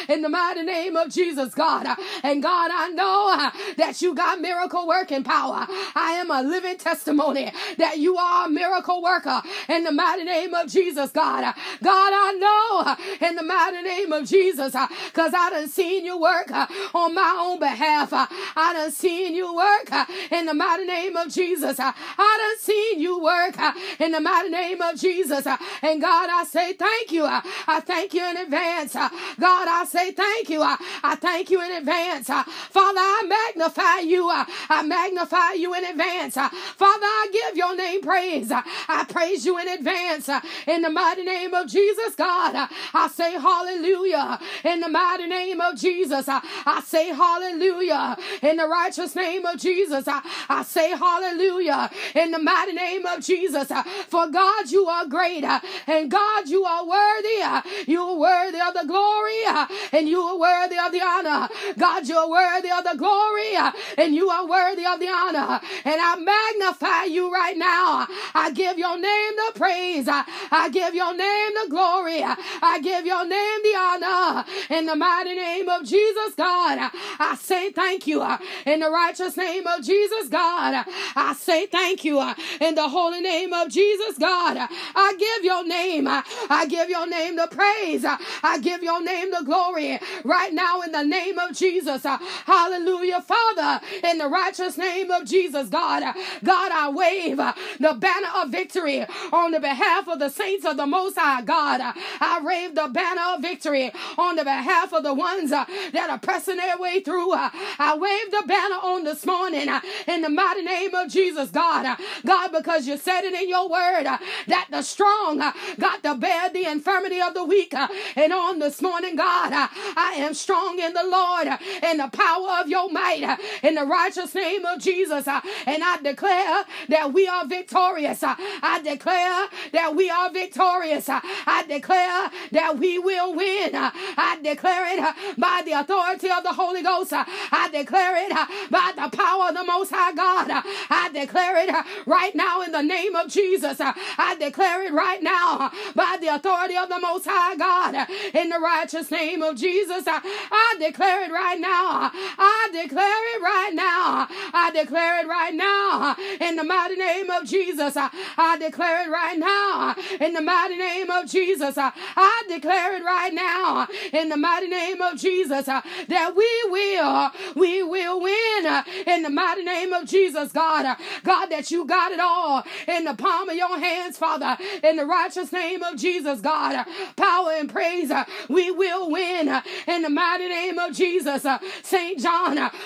in 0.08 0.22
the 0.22 0.28
mighty 0.28 0.62
name 0.62 0.96
of 0.96 1.08
Jesus, 1.08 1.54
God. 1.54 1.86
And 2.22 2.42
God, 2.42 2.70
I 2.74 2.90
know 2.90 3.05
know 3.06 3.30
uh, 3.32 3.50
that 3.76 4.02
you 4.02 4.14
got 4.14 4.40
miracle 4.40 4.86
working 4.86 5.22
power. 5.22 5.66
I 5.94 6.12
am 6.20 6.30
a 6.30 6.42
living 6.42 6.78
testimony 6.78 7.52
that 7.78 7.98
you 7.98 8.16
are 8.16 8.46
a 8.46 8.50
miracle 8.50 9.02
worker 9.02 9.42
in 9.68 9.84
the 9.84 9.92
mighty 9.92 10.24
name 10.24 10.54
of 10.54 10.68
Jesus, 10.68 11.10
God. 11.10 11.54
God, 11.82 12.12
I 12.14 12.32
know 12.44 12.90
uh, 12.90 13.26
in 13.26 13.36
the 13.36 13.42
mighty 13.42 13.82
name 13.82 14.12
of 14.12 14.26
Jesus, 14.26 14.74
uh, 14.74 14.86
because 15.06 15.32
uh, 15.32 15.36
uh, 15.36 15.46
I 15.46 15.50
done 15.50 15.68
seen 15.68 16.04
you 16.04 16.18
work 16.18 16.50
on 16.94 17.14
my 17.14 17.36
own 17.38 17.58
behalf. 17.58 18.10
I 18.12 18.72
done 18.72 18.90
seen 18.90 19.34
you 19.34 19.54
work 19.54 19.90
in 20.30 20.46
the 20.46 20.54
mighty 20.54 20.84
name 20.84 21.16
of 21.16 21.32
Jesus. 21.32 21.78
Uh, 21.78 21.92
I 22.18 22.38
done 22.42 22.58
seen 22.60 23.00
you 23.00 23.22
work 23.22 23.56
in 24.00 24.12
the 24.12 24.20
mighty 24.20 24.50
name 24.50 24.80
of 24.80 24.98
Jesus. 24.98 25.46
And 25.82 26.00
God, 26.00 26.28
I 26.30 26.44
say 26.44 26.72
thank 26.72 27.12
you. 27.12 27.24
I 27.24 27.80
thank 27.84 28.14
you 28.14 28.28
in 28.28 28.36
advance. 28.36 28.94
God, 28.94 29.68
I 29.68 29.84
say 29.88 30.12
thank 30.12 30.48
you. 30.50 30.62
I 30.62 31.16
thank 31.20 31.50
you 31.50 31.62
in 31.62 31.72
advance. 31.72 32.26
Father, 32.26 32.95
Father, 32.96 33.26
I 33.28 33.52
magnify 33.54 33.98
you. 34.08 34.30
I 34.30 34.82
magnify 34.82 35.52
you 35.52 35.74
in 35.74 35.84
advance. 35.84 36.34
Father, 36.34 37.06
I 37.06 37.28
give 37.32 37.56
your 37.56 37.76
name 37.76 38.00
praise. 38.00 38.50
I 38.50 39.04
praise 39.08 39.44
you 39.44 39.58
in 39.58 39.68
advance. 39.68 40.30
In 40.66 40.82
the 40.82 40.88
mighty 40.90 41.22
name 41.22 41.52
of 41.52 41.68
Jesus, 41.68 42.14
God, 42.14 42.68
I 42.94 43.08
say 43.08 43.32
hallelujah. 43.32 44.38
In 44.64 44.80
the 44.80 44.88
mighty 44.88 45.26
name 45.26 45.60
of 45.60 45.76
Jesus, 45.76 46.26
I 46.28 46.82
say 46.86 47.08
hallelujah. 47.08 48.16
In 48.42 48.56
the 48.56 48.66
righteous 48.66 49.14
name 49.14 49.44
of 49.44 49.58
Jesus, 49.60 50.04
I 50.08 50.62
say 50.66 50.96
hallelujah. 50.96 51.90
In 52.14 52.30
the 52.30 52.38
mighty 52.38 52.72
name 52.72 53.04
of 53.04 53.22
Jesus, 53.22 53.70
for 54.08 54.28
God, 54.28 54.70
you 54.70 54.86
are 54.86 55.06
great. 55.06 55.44
And 55.86 56.10
God, 56.10 56.48
you 56.48 56.64
are 56.64 56.86
worthy. 56.86 57.90
You 57.90 58.00
are 58.00 58.16
worthy 58.16 58.60
of 58.60 58.74
the 58.74 58.84
glory. 58.86 59.44
And 59.92 60.08
you 60.08 60.22
are 60.22 60.38
worthy 60.38 60.78
of 60.78 60.92
the 60.92 61.02
honor. 61.02 61.48
God, 61.76 62.08
you 62.08 62.16
are 62.16 62.30
worthy 62.30 62.70
of 62.70 62.85
the 62.90 62.96
glory 62.96 63.56
uh, 63.56 63.72
and 63.98 64.14
you 64.14 64.30
are 64.30 64.46
worthy 64.46 64.84
of 64.86 65.00
the 65.00 65.08
honor. 65.08 65.60
And 65.84 66.00
I 66.00 66.16
magnify 66.16 67.04
you 67.04 67.32
right 67.32 67.56
now. 67.56 68.06
I 68.34 68.50
give 68.52 68.78
your 68.78 68.98
name 68.98 69.32
the 69.36 69.58
praise. 69.58 70.08
I 70.08 70.68
give 70.72 70.94
your 70.94 71.16
name 71.16 71.52
the 71.62 71.70
glory. 71.70 72.22
I 72.22 72.80
give 72.82 73.06
your 73.06 73.26
name 73.26 73.60
the 73.62 73.76
honor. 73.76 74.44
In 74.70 74.86
the 74.86 74.96
mighty 74.96 75.34
name 75.34 75.68
of 75.68 75.84
Jesus, 75.84 76.34
God, 76.34 76.90
I 77.18 77.36
say 77.40 77.70
thank 77.72 78.06
you. 78.06 78.22
In 78.64 78.80
the 78.80 78.90
righteous 78.90 79.36
name 79.36 79.66
of 79.66 79.82
Jesus, 79.84 80.28
God, 80.28 80.84
I 81.16 81.34
say 81.34 81.66
thank 81.66 82.04
you. 82.04 82.20
In 82.60 82.74
the 82.74 82.88
holy 82.88 83.20
name 83.20 83.52
of 83.52 83.68
Jesus, 83.68 84.18
God, 84.18 84.56
I 84.58 85.16
give 85.18 85.44
your 85.44 85.66
name. 85.66 86.06
I 86.08 86.66
give 86.68 86.88
your 86.88 87.06
name 87.06 87.36
the 87.36 87.48
praise. 87.48 88.04
I 88.42 88.58
give 88.60 88.82
your 88.82 89.02
name 89.02 89.30
the 89.30 89.42
glory 89.44 89.98
right 90.24 90.52
now 90.52 90.82
in 90.82 90.92
the 90.92 91.02
name 91.02 91.38
of 91.38 91.52
Jesus. 91.52 92.02
Hallelujah. 92.04 92.75
Hallelujah. 92.76 93.22
Father, 93.22 93.80
in 94.04 94.18
the 94.18 94.28
righteous 94.28 94.76
name 94.76 95.10
of 95.10 95.24
Jesus, 95.24 95.68
God, 95.70 96.02
God, 96.44 96.72
I 96.72 96.90
wave 96.90 97.38
the 97.38 97.94
banner 97.98 98.28
of 98.36 98.50
victory 98.50 99.06
on 99.32 99.52
the 99.52 99.60
behalf 99.60 100.08
of 100.08 100.18
the 100.18 100.28
saints 100.28 100.66
of 100.66 100.76
the 100.76 100.86
Most 100.86 101.16
High 101.18 101.40
God. 101.42 101.80
I 102.20 102.40
wave 102.44 102.74
the 102.74 102.88
banner 102.92 103.22
of 103.34 103.40
victory 103.42 103.92
on 104.18 104.36
the 104.36 104.44
behalf 104.44 104.92
of 104.92 105.04
the 105.04 105.14
ones 105.14 105.50
that 105.50 106.08
are 106.10 106.18
pressing 106.18 106.58
their 106.58 106.78
way 106.78 107.00
through. 107.00 107.32
I 107.32 107.96
wave 107.98 108.30
the 108.30 108.46
banner 108.46 108.76
on 108.76 109.04
this 109.04 109.24
morning 109.24 109.68
in 110.06 110.20
the 110.22 110.28
mighty 110.28 110.62
name 110.62 110.94
of 110.94 111.10
Jesus, 111.10 111.50
God. 111.50 111.96
God, 112.26 112.52
because 112.52 112.86
you 112.86 112.98
said 112.98 113.22
it 113.22 113.34
in 113.34 113.48
your 113.48 113.68
word 113.70 114.04
that 114.04 114.68
the 114.70 114.82
strong 114.82 115.38
got 115.78 116.02
to 116.02 116.14
bear 116.14 116.50
the 116.50 116.66
infirmity 116.70 117.20
of 117.22 117.34
the 117.34 117.44
weak. 117.44 117.74
And 118.16 118.32
on 118.32 118.58
this 118.58 118.82
morning, 118.82 119.16
God, 119.16 119.52
I 119.96 120.14
am 120.18 120.34
strong 120.34 120.78
in 120.78 120.92
the 120.92 121.04
Lord 121.06 121.48
and 121.82 122.00
the 122.00 122.08
power 122.08 122.60
of 122.60 122.65
your 122.68 122.90
might 122.90 123.22
uh, 123.22 123.36
in 123.62 123.74
the 123.74 123.84
righteous 123.84 124.34
name 124.34 124.64
of 124.64 124.80
Jesus. 124.80 125.26
Uh, 125.28 125.40
and 125.66 125.82
I 125.84 125.98
declare 126.02 126.64
that 126.88 127.12
we 127.12 127.28
are 127.28 127.46
victorious. 127.46 128.22
Uh, 128.22 128.34
I 128.38 128.80
declare 128.82 129.48
that 129.72 129.94
we 129.94 130.10
are 130.10 130.30
victorious. 130.30 131.08
I 131.08 131.64
declare 131.68 132.30
that 132.52 132.78
we 132.78 132.98
will 132.98 133.34
win. 133.34 133.70
I 133.74 134.38
declare 134.42 134.86
it 134.98 135.38
by 135.38 135.62
the 135.64 135.72
authority 135.72 136.28
of 136.30 136.42
the 136.42 136.52
Holy 136.52 136.82
Ghost. 136.82 137.12
I 137.12 137.68
declare 137.72 138.16
it 138.16 138.32
by 138.70 138.92
the 138.96 139.16
power 139.16 139.48
of 139.48 139.54
the 139.54 139.64
Most 139.64 139.90
High 139.92 140.12
God. 140.12 140.48
I 140.90 141.10
declare 141.12 141.56
it 141.58 141.74
right 142.06 142.34
now 142.34 142.62
in 142.62 142.72
the 142.72 142.82
name 142.82 143.14
of 143.16 143.28
Jesus. 143.30 143.78
I 143.80 144.36
declare 144.38 144.84
it 144.84 144.92
right 144.92 145.22
now 145.22 145.70
by 145.94 146.18
the 146.20 146.28
authority 146.28 146.76
of 146.76 146.88
the 146.88 147.00
Most 147.00 147.26
High 147.28 147.56
God 147.56 148.08
in 148.34 148.48
the 148.48 148.58
righteous 148.58 149.10
name 149.10 149.42
of 149.42 149.56
Jesus. 149.56 150.04
I 150.06 150.76
declare 150.78 151.24
it 151.24 151.32
right 151.32 151.60
now. 151.60 152.10
I 152.46 152.68
declare 152.72 153.36
it 153.36 153.42
right 153.42 153.72
now. 153.74 154.28
I 154.54 154.70
declare 154.72 155.20
it 155.20 155.28
right 155.28 155.54
now 155.54 156.16
in 156.40 156.56
the 156.56 156.64
mighty 156.64 156.96
name 156.96 157.28
of 157.28 157.44
Jesus. 157.44 157.96
I 157.96 158.56
declare 158.58 159.06
it 159.06 159.10
right 159.10 159.38
now 159.38 159.94
in 160.20 160.32
the 160.32 160.40
mighty 160.40 160.76
name 160.76 161.10
of 161.10 161.28
Jesus. 161.28 161.76
I 161.76 162.42
declare 162.48 162.96
it 162.96 163.04
right 163.04 163.34
now 163.34 163.88
in 164.12 164.28
the 164.28 164.36
mighty 164.36 164.68
name 164.68 165.00
of 165.02 165.18
Jesus 165.18 165.66
that 165.66 166.34
we 166.36 166.48
will, 166.70 167.30
we 167.54 167.82
will 167.82 168.20
win 168.20 168.84
in 169.06 169.22
the 169.22 169.30
mighty 169.30 169.64
name 169.64 169.92
of 169.92 170.06
Jesus, 170.06 170.52
God. 170.52 170.96
God, 171.24 171.46
that 171.46 171.70
you 171.70 171.84
got 171.84 172.12
it 172.12 172.20
all 172.20 172.62
in 172.86 173.04
the 173.04 173.14
palm 173.14 173.48
of 173.48 173.56
your 173.56 173.78
hands, 173.78 174.16
Father, 174.16 174.56
in 174.82 174.96
the 174.96 175.06
righteous 175.06 175.52
name 175.52 175.82
of 175.82 175.96
Jesus, 175.96 176.40
God. 176.40 176.86
Power 177.16 177.52
and 177.58 177.70
praise, 177.72 178.12
we 178.48 178.70
will 178.70 179.10
win 179.10 179.62
in 179.86 180.02
the 180.02 180.10
mighty 180.10 180.48
name 180.48 180.78
of 180.78 180.92
Jesus. 180.94 181.44
St. 181.82 182.20
John, 182.20 182.35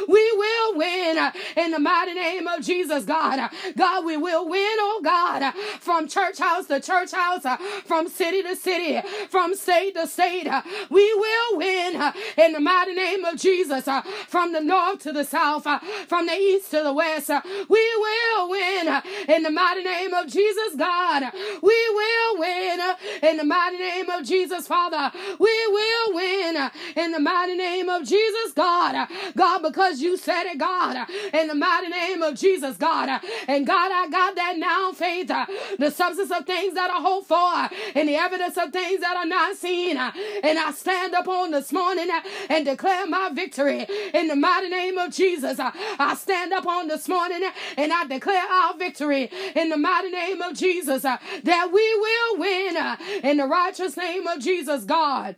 we 0.09 0.33
will 0.33 0.77
win 0.77 1.33
in 1.57 1.71
the 1.71 1.79
mighty 1.79 2.15
name 2.15 2.47
of 2.47 2.63
Jesus, 2.63 3.05
God. 3.05 3.51
God, 3.77 4.05
we 4.05 4.17
will 4.17 4.49
win, 4.49 4.77
oh 4.79 5.01
God, 5.03 5.55
from 5.81 6.09
church 6.09 6.39
house 6.39 6.67
to 6.67 6.81
church 6.81 7.13
house, 7.13 7.45
from 7.85 8.09
city 8.09 8.43
to 8.43 8.57
city, 8.57 9.01
from 9.29 9.55
state 9.55 9.95
to 9.95 10.07
state. 10.07 10.49
We 10.91 11.15
will 11.15 11.59
win 11.59 12.13
in 12.37 12.53
the 12.53 12.61
mighty 12.61 12.95
name 12.95 13.25
of 13.25 13.37
Jesus, 13.37 13.89
from 14.29 14.53
the 14.53 14.61
north 14.61 15.01
to 15.01 15.13
the 15.13 15.25
south, 15.25 15.67
from 16.09 16.27
the 16.27 16.35
east 16.35 16.71
to 16.71 16.83
the 16.83 16.93
west. 16.93 17.31
We 17.69 17.97
will 17.97 18.51
win 18.51 19.03
in 19.29 19.43
the 19.43 19.51
mighty 19.51 19.83
name 19.83 20.15
of 20.15 20.27
Jesus, 20.27 20.75
God. 20.77 21.33
We 21.63 21.89
will 21.91 22.39
win 22.39 22.81
in 23.23 23.37
the 23.37 23.45
mighty 23.45 23.79
name 23.79 24.11
of 24.11 24.25
Jesus, 24.25 24.67
Father. 24.67 25.11
We 25.39 25.67
will 25.69 26.15
win 26.15 26.71
in 26.97 27.13
the 27.13 27.21
mighty 27.21 27.57
name 27.57 27.89
of 27.89 28.05
Jesus, 28.05 28.53
God. 28.55 29.09
God, 29.41 29.63
because 29.63 30.03
you 30.03 30.19
said 30.19 30.45
it, 30.45 30.59
God, 30.59 31.09
in 31.33 31.47
the 31.47 31.55
mighty 31.55 31.89
name 31.89 32.23
of 32.23 32.35
Jesus, 32.35 32.77
God. 32.77 33.09
And 33.49 33.67
God, 33.67 33.91
I 33.91 34.07
got 34.11 34.35
that 34.35 34.59
now 34.59 34.93
faith, 34.93 35.29
the 35.79 35.91
substance 35.91 36.31
of 36.31 36.45
things 36.45 36.75
that 36.75 36.91
I 36.91 37.01
hope 37.01 37.25
for, 37.27 37.75
and 37.99 38.07
the 38.07 38.17
evidence 38.17 38.59
of 38.59 38.71
things 38.71 39.01
that 39.01 39.17
are 39.17 39.25
not 39.25 39.57
seen. 39.57 39.97
And 39.97 40.59
I 40.59 40.73
stand 40.73 41.15
upon 41.15 41.53
this 41.53 41.73
morning 41.73 42.11
and 42.51 42.67
declare 42.67 43.07
my 43.07 43.31
victory 43.33 43.87
in 44.13 44.29
the 44.29 44.37
mighty 44.37 44.69
name 44.69 44.99
of 44.99 45.11
Jesus. 45.11 45.59
I 45.59 46.15
stand 46.17 46.53
upon 46.53 46.89
this 46.89 47.09
morning 47.09 47.43
and 47.79 47.95
I 47.95 48.05
declare 48.05 48.45
our 48.45 48.77
victory 48.77 49.31
in 49.57 49.71
the 49.71 49.79
mighty 49.79 50.11
name 50.11 50.43
of 50.43 50.55
Jesus 50.55 51.01
that 51.01 51.71
we 51.73 51.95
will 51.95 52.37
win 52.37 52.77
in 53.25 53.39
the 53.39 53.47
righteous 53.47 53.97
name 53.97 54.27
of 54.27 54.41
Jesus, 54.41 54.85
God. 54.85 55.37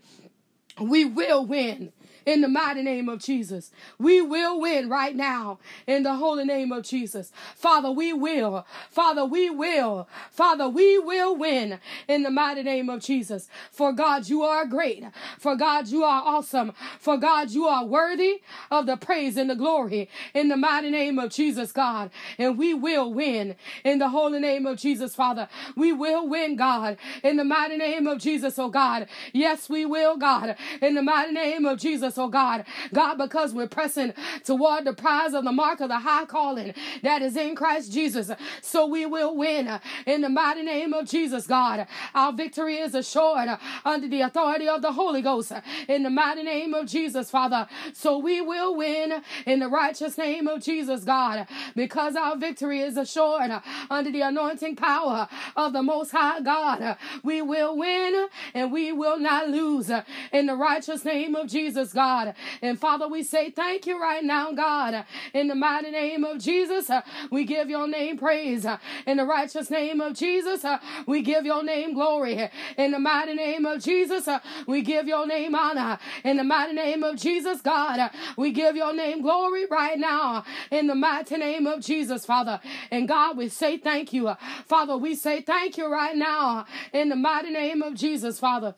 We 0.80 1.04
will 1.04 1.46
win 1.46 1.92
in 2.26 2.40
the 2.40 2.48
mighty 2.48 2.82
name 2.82 3.08
of 3.08 3.20
Jesus. 3.20 3.70
We 3.98 4.20
will 4.20 4.60
win 4.60 4.88
right 4.88 5.14
now 5.14 5.58
in 5.86 6.02
the 6.02 6.14
holy 6.14 6.44
name 6.44 6.72
of 6.72 6.84
Jesus. 6.84 7.32
Father, 7.56 7.90
we 7.90 8.12
will. 8.12 8.66
Father, 8.90 9.24
we 9.24 9.50
will. 9.50 10.08
Father, 10.30 10.68
we 10.68 10.98
will 10.98 11.36
win 11.36 11.78
in 12.08 12.22
the 12.22 12.30
mighty 12.30 12.62
name 12.62 12.88
of 12.88 13.00
Jesus. 13.00 13.48
For 13.70 13.92
God, 13.92 14.28
you 14.28 14.42
are 14.42 14.66
great. 14.66 15.04
For 15.38 15.56
God, 15.56 15.88
you 15.88 16.04
are 16.04 16.22
awesome. 16.24 16.72
For 16.98 17.16
God, 17.16 17.50
you 17.50 17.66
are 17.66 17.84
worthy 17.84 18.42
of 18.70 18.86
the 18.86 18.96
praise 18.96 19.36
and 19.36 19.50
the 19.50 19.54
glory 19.54 20.08
in 20.34 20.48
the 20.48 20.56
mighty 20.56 20.90
name 20.90 21.18
of 21.18 21.30
Jesus, 21.30 21.72
God. 21.72 22.10
And 22.38 22.58
we 22.58 22.74
will 22.74 23.12
win 23.12 23.56
in 23.84 23.98
the 23.98 24.08
holy 24.08 24.40
name 24.40 24.66
of 24.66 24.78
Jesus, 24.78 25.14
Father. 25.14 25.48
We 25.76 25.92
will 25.92 26.28
win, 26.28 26.56
God, 26.56 26.96
in 27.22 27.36
the 27.36 27.44
mighty 27.44 27.76
name 27.76 28.06
of 28.06 28.18
Jesus, 28.18 28.58
oh 28.58 28.68
God. 28.68 29.08
Yes, 29.32 29.68
we 29.68 29.84
will, 29.86 30.16
God, 30.16 30.56
in 30.80 30.94
the 30.94 31.02
mighty 31.02 31.32
name 31.32 31.64
of 31.66 31.78
Jesus 31.78 32.11
us, 32.12 32.18
oh 32.18 32.28
God. 32.28 32.64
God, 32.92 33.14
because 33.16 33.52
we're 33.52 33.68
pressing 33.68 34.12
toward 34.44 34.84
the 34.84 34.92
prize 34.92 35.34
of 35.34 35.44
the 35.44 35.52
mark 35.52 35.80
of 35.80 35.88
the 35.88 35.98
high 35.98 36.26
calling 36.26 36.74
that 37.02 37.22
is 37.22 37.36
in 37.36 37.56
Christ 37.56 37.92
Jesus. 37.92 38.30
So 38.60 38.86
we 38.86 39.06
will 39.06 39.34
win 39.36 39.80
in 40.06 40.20
the 40.20 40.28
mighty 40.28 40.62
name 40.62 40.92
of 40.92 41.08
Jesus, 41.08 41.46
God. 41.46 41.86
Our 42.14 42.32
victory 42.32 42.76
is 42.76 42.94
assured 42.94 43.48
under 43.84 44.08
the 44.08 44.20
authority 44.20 44.68
of 44.68 44.82
the 44.82 44.92
Holy 44.92 45.22
Ghost 45.22 45.52
in 45.88 46.02
the 46.02 46.10
mighty 46.10 46.42
name 46.42 46.74
of 46.74 46.86
Jesus, 46.86 47.30
Father. 47.30 47.66
So 47.94 48.18
we 48.18 48.40
will 48.40 48.76
win 48.76 49.22
in 49.46 49.60
the 49.60 49.68
righteous 49.68 50.18
name 50.18 50.46
of 50.46 50.62
Jesus, 50.62 51.04
God, 51.04 51.46
because 51.74 52.16
our 52.16 52.36
victory 52.36 52.80
is 52.80 52.96
assured 52.96 53.50
under 53.90 54.10
the 54.10 54.20
anointing 54.20 54.76
power 54.76 55.28
of 55.56 55.72
the 55.72 55.82
Most 55.82 56.10
High 56.10 56.40
God. 56.40 56.96
We 57.22 57.40
will 57.42 57.76
win 57.76 58.28
and 58.54 58.72
we 58.72 58.92
will 58.92 59.18
not 59.18 59.48
lose 59.48 59.90
in 60.32 60.46
the 60.46 60.56
righteous 60.56 61.04
name 61.04 61.34
of 61.34 61.48
Jesus, 61.48 61.92
God. 61.92 62.01
God. 62.02 62.34
And 62.62 62.80
Father, 62.80 63.06
we 63.06 63.22
say 63.22 63.50
thank 63.50 63.86
you 63.86 64.00
right 64.00 64.24
now, 64.24 64.52
God. 64.52 65.04
In 65.34 65.46
the 65.46 65.54
mighty 65.54 65.92
name 65.92 66.24
of 66.24 66.40
Jesus, 66.40 66.90
uh, 66.90 67.02
we 67.30 67.44
give 67.44 67.70
your 67.70 67.86
name 67.86 68.18
praise. 68.18 68.66
Uh, 68.66 68.78
in 69.06 69.18
the 69.18 69.24
righteous 69.24 69.70
name 69.70 70.00
of 70.00 70.14
Jesus, 70.14 70.64
uh, 70.64 70.78
we 71.06 71.22
give 71.22 71.44
your 71.44 71.62
name 71.62 71.94
glory. 71.94 72.50
In 72.76 72.90
the 72.90 72.98
mighty 72.98 73.34
name 73.34 73.64
of 73.66 73.80
Jesus, 73.80 74.28
we 74.66 74.82
give 74.82 75.06
your 75.06 75.26
name 75.26 75.54
honor. 75.54 75.98
In 76.24 76.38
the 76.38 76.44
mighty 76.44 76.72
name 76.72 77.04
of 77.04 77.16
Jesus, 77.16 77.60
God, 77.60 78.10
we 78.36 78.50
give 78.50 78.74
your 78.74 78.92
name 78.92 79.22
glory 79.22 79.66
right 79.66 79.98
now. 79.98 80.44
In 80.72 80.88
the 80.88 80.96
mighty 80.96 81.36
name 81.36 81.68
of 81.68 81.82
Jesus, 81.82 82.26
Father. 82.26 82.60
And 82.90 83.06
God, 83.06 83.36
we 83.36 83.48
say 83.48 83.78
thank 83.78 84.12
you. 84.12 84.32
Father, 84.66 84.96
we 84.96 85.14
say 85.14 85.40
thank 85.40 85.76
you 85.78 85.86
right 85.86 86.16
now. 86.16 86.66
In 86.92 87.10
the 87.10 87.16
mighty 87.16 87.50
name 87.50 87.80
of 87.80 87.94
Jesus, 87.94 88.40
Father. 88.40 88.74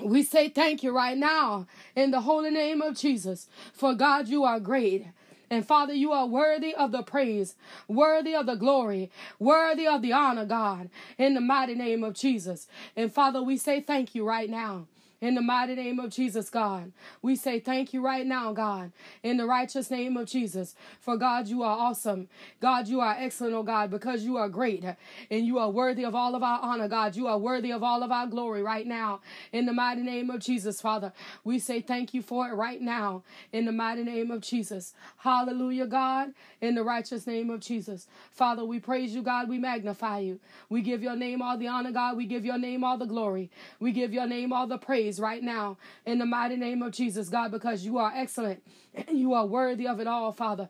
We 0.00 0.22
say 0.22 0.48
thank 0.48 0.82
you 0.82 0.90
right 0.94 1.18
now 1.18 1.66
in 1.94 2.10
the 2.12 2.22
holy 2.22 2.50
name 2.50 2.80
of 2.80 2.96
Jesus. 2.96 3.48
For 3.72 3.94
God, 3.94 4.28
you 4.28 4.44
are 4.44 4.58
great. 4.58 5.06
And 5.50 5.66
Father, 5.66 5.92
you 5.92 6.12
are 6.12 6.26
worthy 6.26 6.74
of 6.74 6.92
the 6.92 7.02
praise, 7.02 7.56
worthy 7.86 8.34
of 8.34 8.46
the 8.46 8.54
glory, 8.54 9.10
worthy 9.38 9.86
of 9.86 10.00
the 10.00 10.12
honor, 10.12 10.46
God, 10.46 10.88
in 11.18 11.34
the 11.34 11.42
mighty 11.42 11.74
name 11.74 12.02
of 12.02 12.14
Jesus. 12.14 12.68
And 12.96 13.12
Father, 13.12 13.42
we 13.42 13.58
say 13.58 13.82
thank 13.82 14.14
you 14.14 14.24
right 14.26 14.48
now. 14.48 14.86
In 15.22 15.36
the 15.36 15.40
mighty 15.40 15.76
name 15.76 16.00
of 16.00 16.10
Jesus, 16.10 16.50
God, 16.50 16.92
we 17.22 17.36
say 17.36 17.60
thank 17.60 17.94
you 17.94 18.04
right 18.04 18.26
now, 18.26 18.52
God, 18.52 18.90
in 19.22 19.36
the 19.38 19.46
righteous 19.46 19.88
name 19.88 20.16
of 20.16 20.26
Jesus. 20.26 20.74
For 21.00 21.16
God, 21.16 21.46
you 21.46 21.62
are 21.62 21.78
awesome. 21.78 22.28
God, 22.60 22.88
you 22.88 23.00
are 23.00 23.14
excellent, 23.16 23.54
oh 23.54 23.62
God, 23.62 23.90
because 23.90 24.24
you 24.24 24.36
are 24.36 24.48
great 24.48 24.84
and 25.30 25.46
you 25.46 25.58
are 25.58 25.70
worthy 25.70 26.04
of 26.04 26.16
all 26.16 26.34
of 26.34 26.42
our 26.42 26.58
honor, 26.60 26.88
God. 26.88 27.14
You 27.14 27.28
are 27.28 27.38
worthy 27.38 27.70
of 27.72 27.84
all 27.84 28.02
of 28.02 28.10
our 28.10 28.26
glory 28.26 28.64
right 28.64 28.84
now. 28.84 29.20
In 29.52 29.66
the 29.66 29.72
mighty 29.72 30.02
name 30.02 30.28
of 30.28 30.40
Jesus, 30.40 30.80
Father, 30.80 31.12
we 31.44 31.60
say 31.60 31.80
thank 31.80 32.14
you 32.14 32.20
for 32.20 32.48
it 32.48 32.54
right 32.54 32.82
now. 32.82 33.22
In 33.52 33.64
the 33.64 33.72
mighty 33.72 34.02
name 34.02 34.32
of 34.32 34.40
Jesus. 34.40 34.92
Hallelujah, 35.18 35.86
God, 35.86 36.32
in 36.60 36.74
the 36.74 36.82
righteous 36.82 37.28
name 37.28 37.48
of 37.48 37.60
Jesus. 37.60 38.08
Father, 38.32 38.64
we 38.64 38.80
praise 38.80 39.14
you, 39.14 39.22
God. 39.22 39.48
We 39.48 39.58
magnify 39.58 40.18
you. 40.18 40.40
We 40.68 40.82
give 40.82 41.00
your 41.00 41.14
name 41.14 41.42
all 41.42 41.56
the 41.56 41.68
honor, 41.68 41.92
God. 41.92 42.16
We 42.16 42.26
give 42.26 42.44
your 42.44 42.58
name 42.58 42.82
all 42.82 42.98
the 42.98 43.06
glory. 43.06 43.52
We 43.78 43.92
give 43.92 44.12
your 44.12 44.26
name 44.26 44.52
all 44.52 44.66
the 44.66 44.78
praise 44.78 45.11
praise 45.12 45.20
right 45.20 45.42
now 45.42 45.76
in 46.06 46.18
the 46.18 46.26
mighty 46.26 46.56
name 46.56 46.82
of 46.82 46.92
Jesus, 46.92 47.28
God, 47.28 47.50
because 47.50 47.84
you 47.84 47.98
are 47.98 48.12
excellent 48.14 48.62
and 48.94 49.18
you 49.18 49.34
are 49.34 49.46
worthy 49.46 49.86
of 49.86 50.00
it 50.00 50.06
all, 50.06 50.32
Father. 50.32 50.68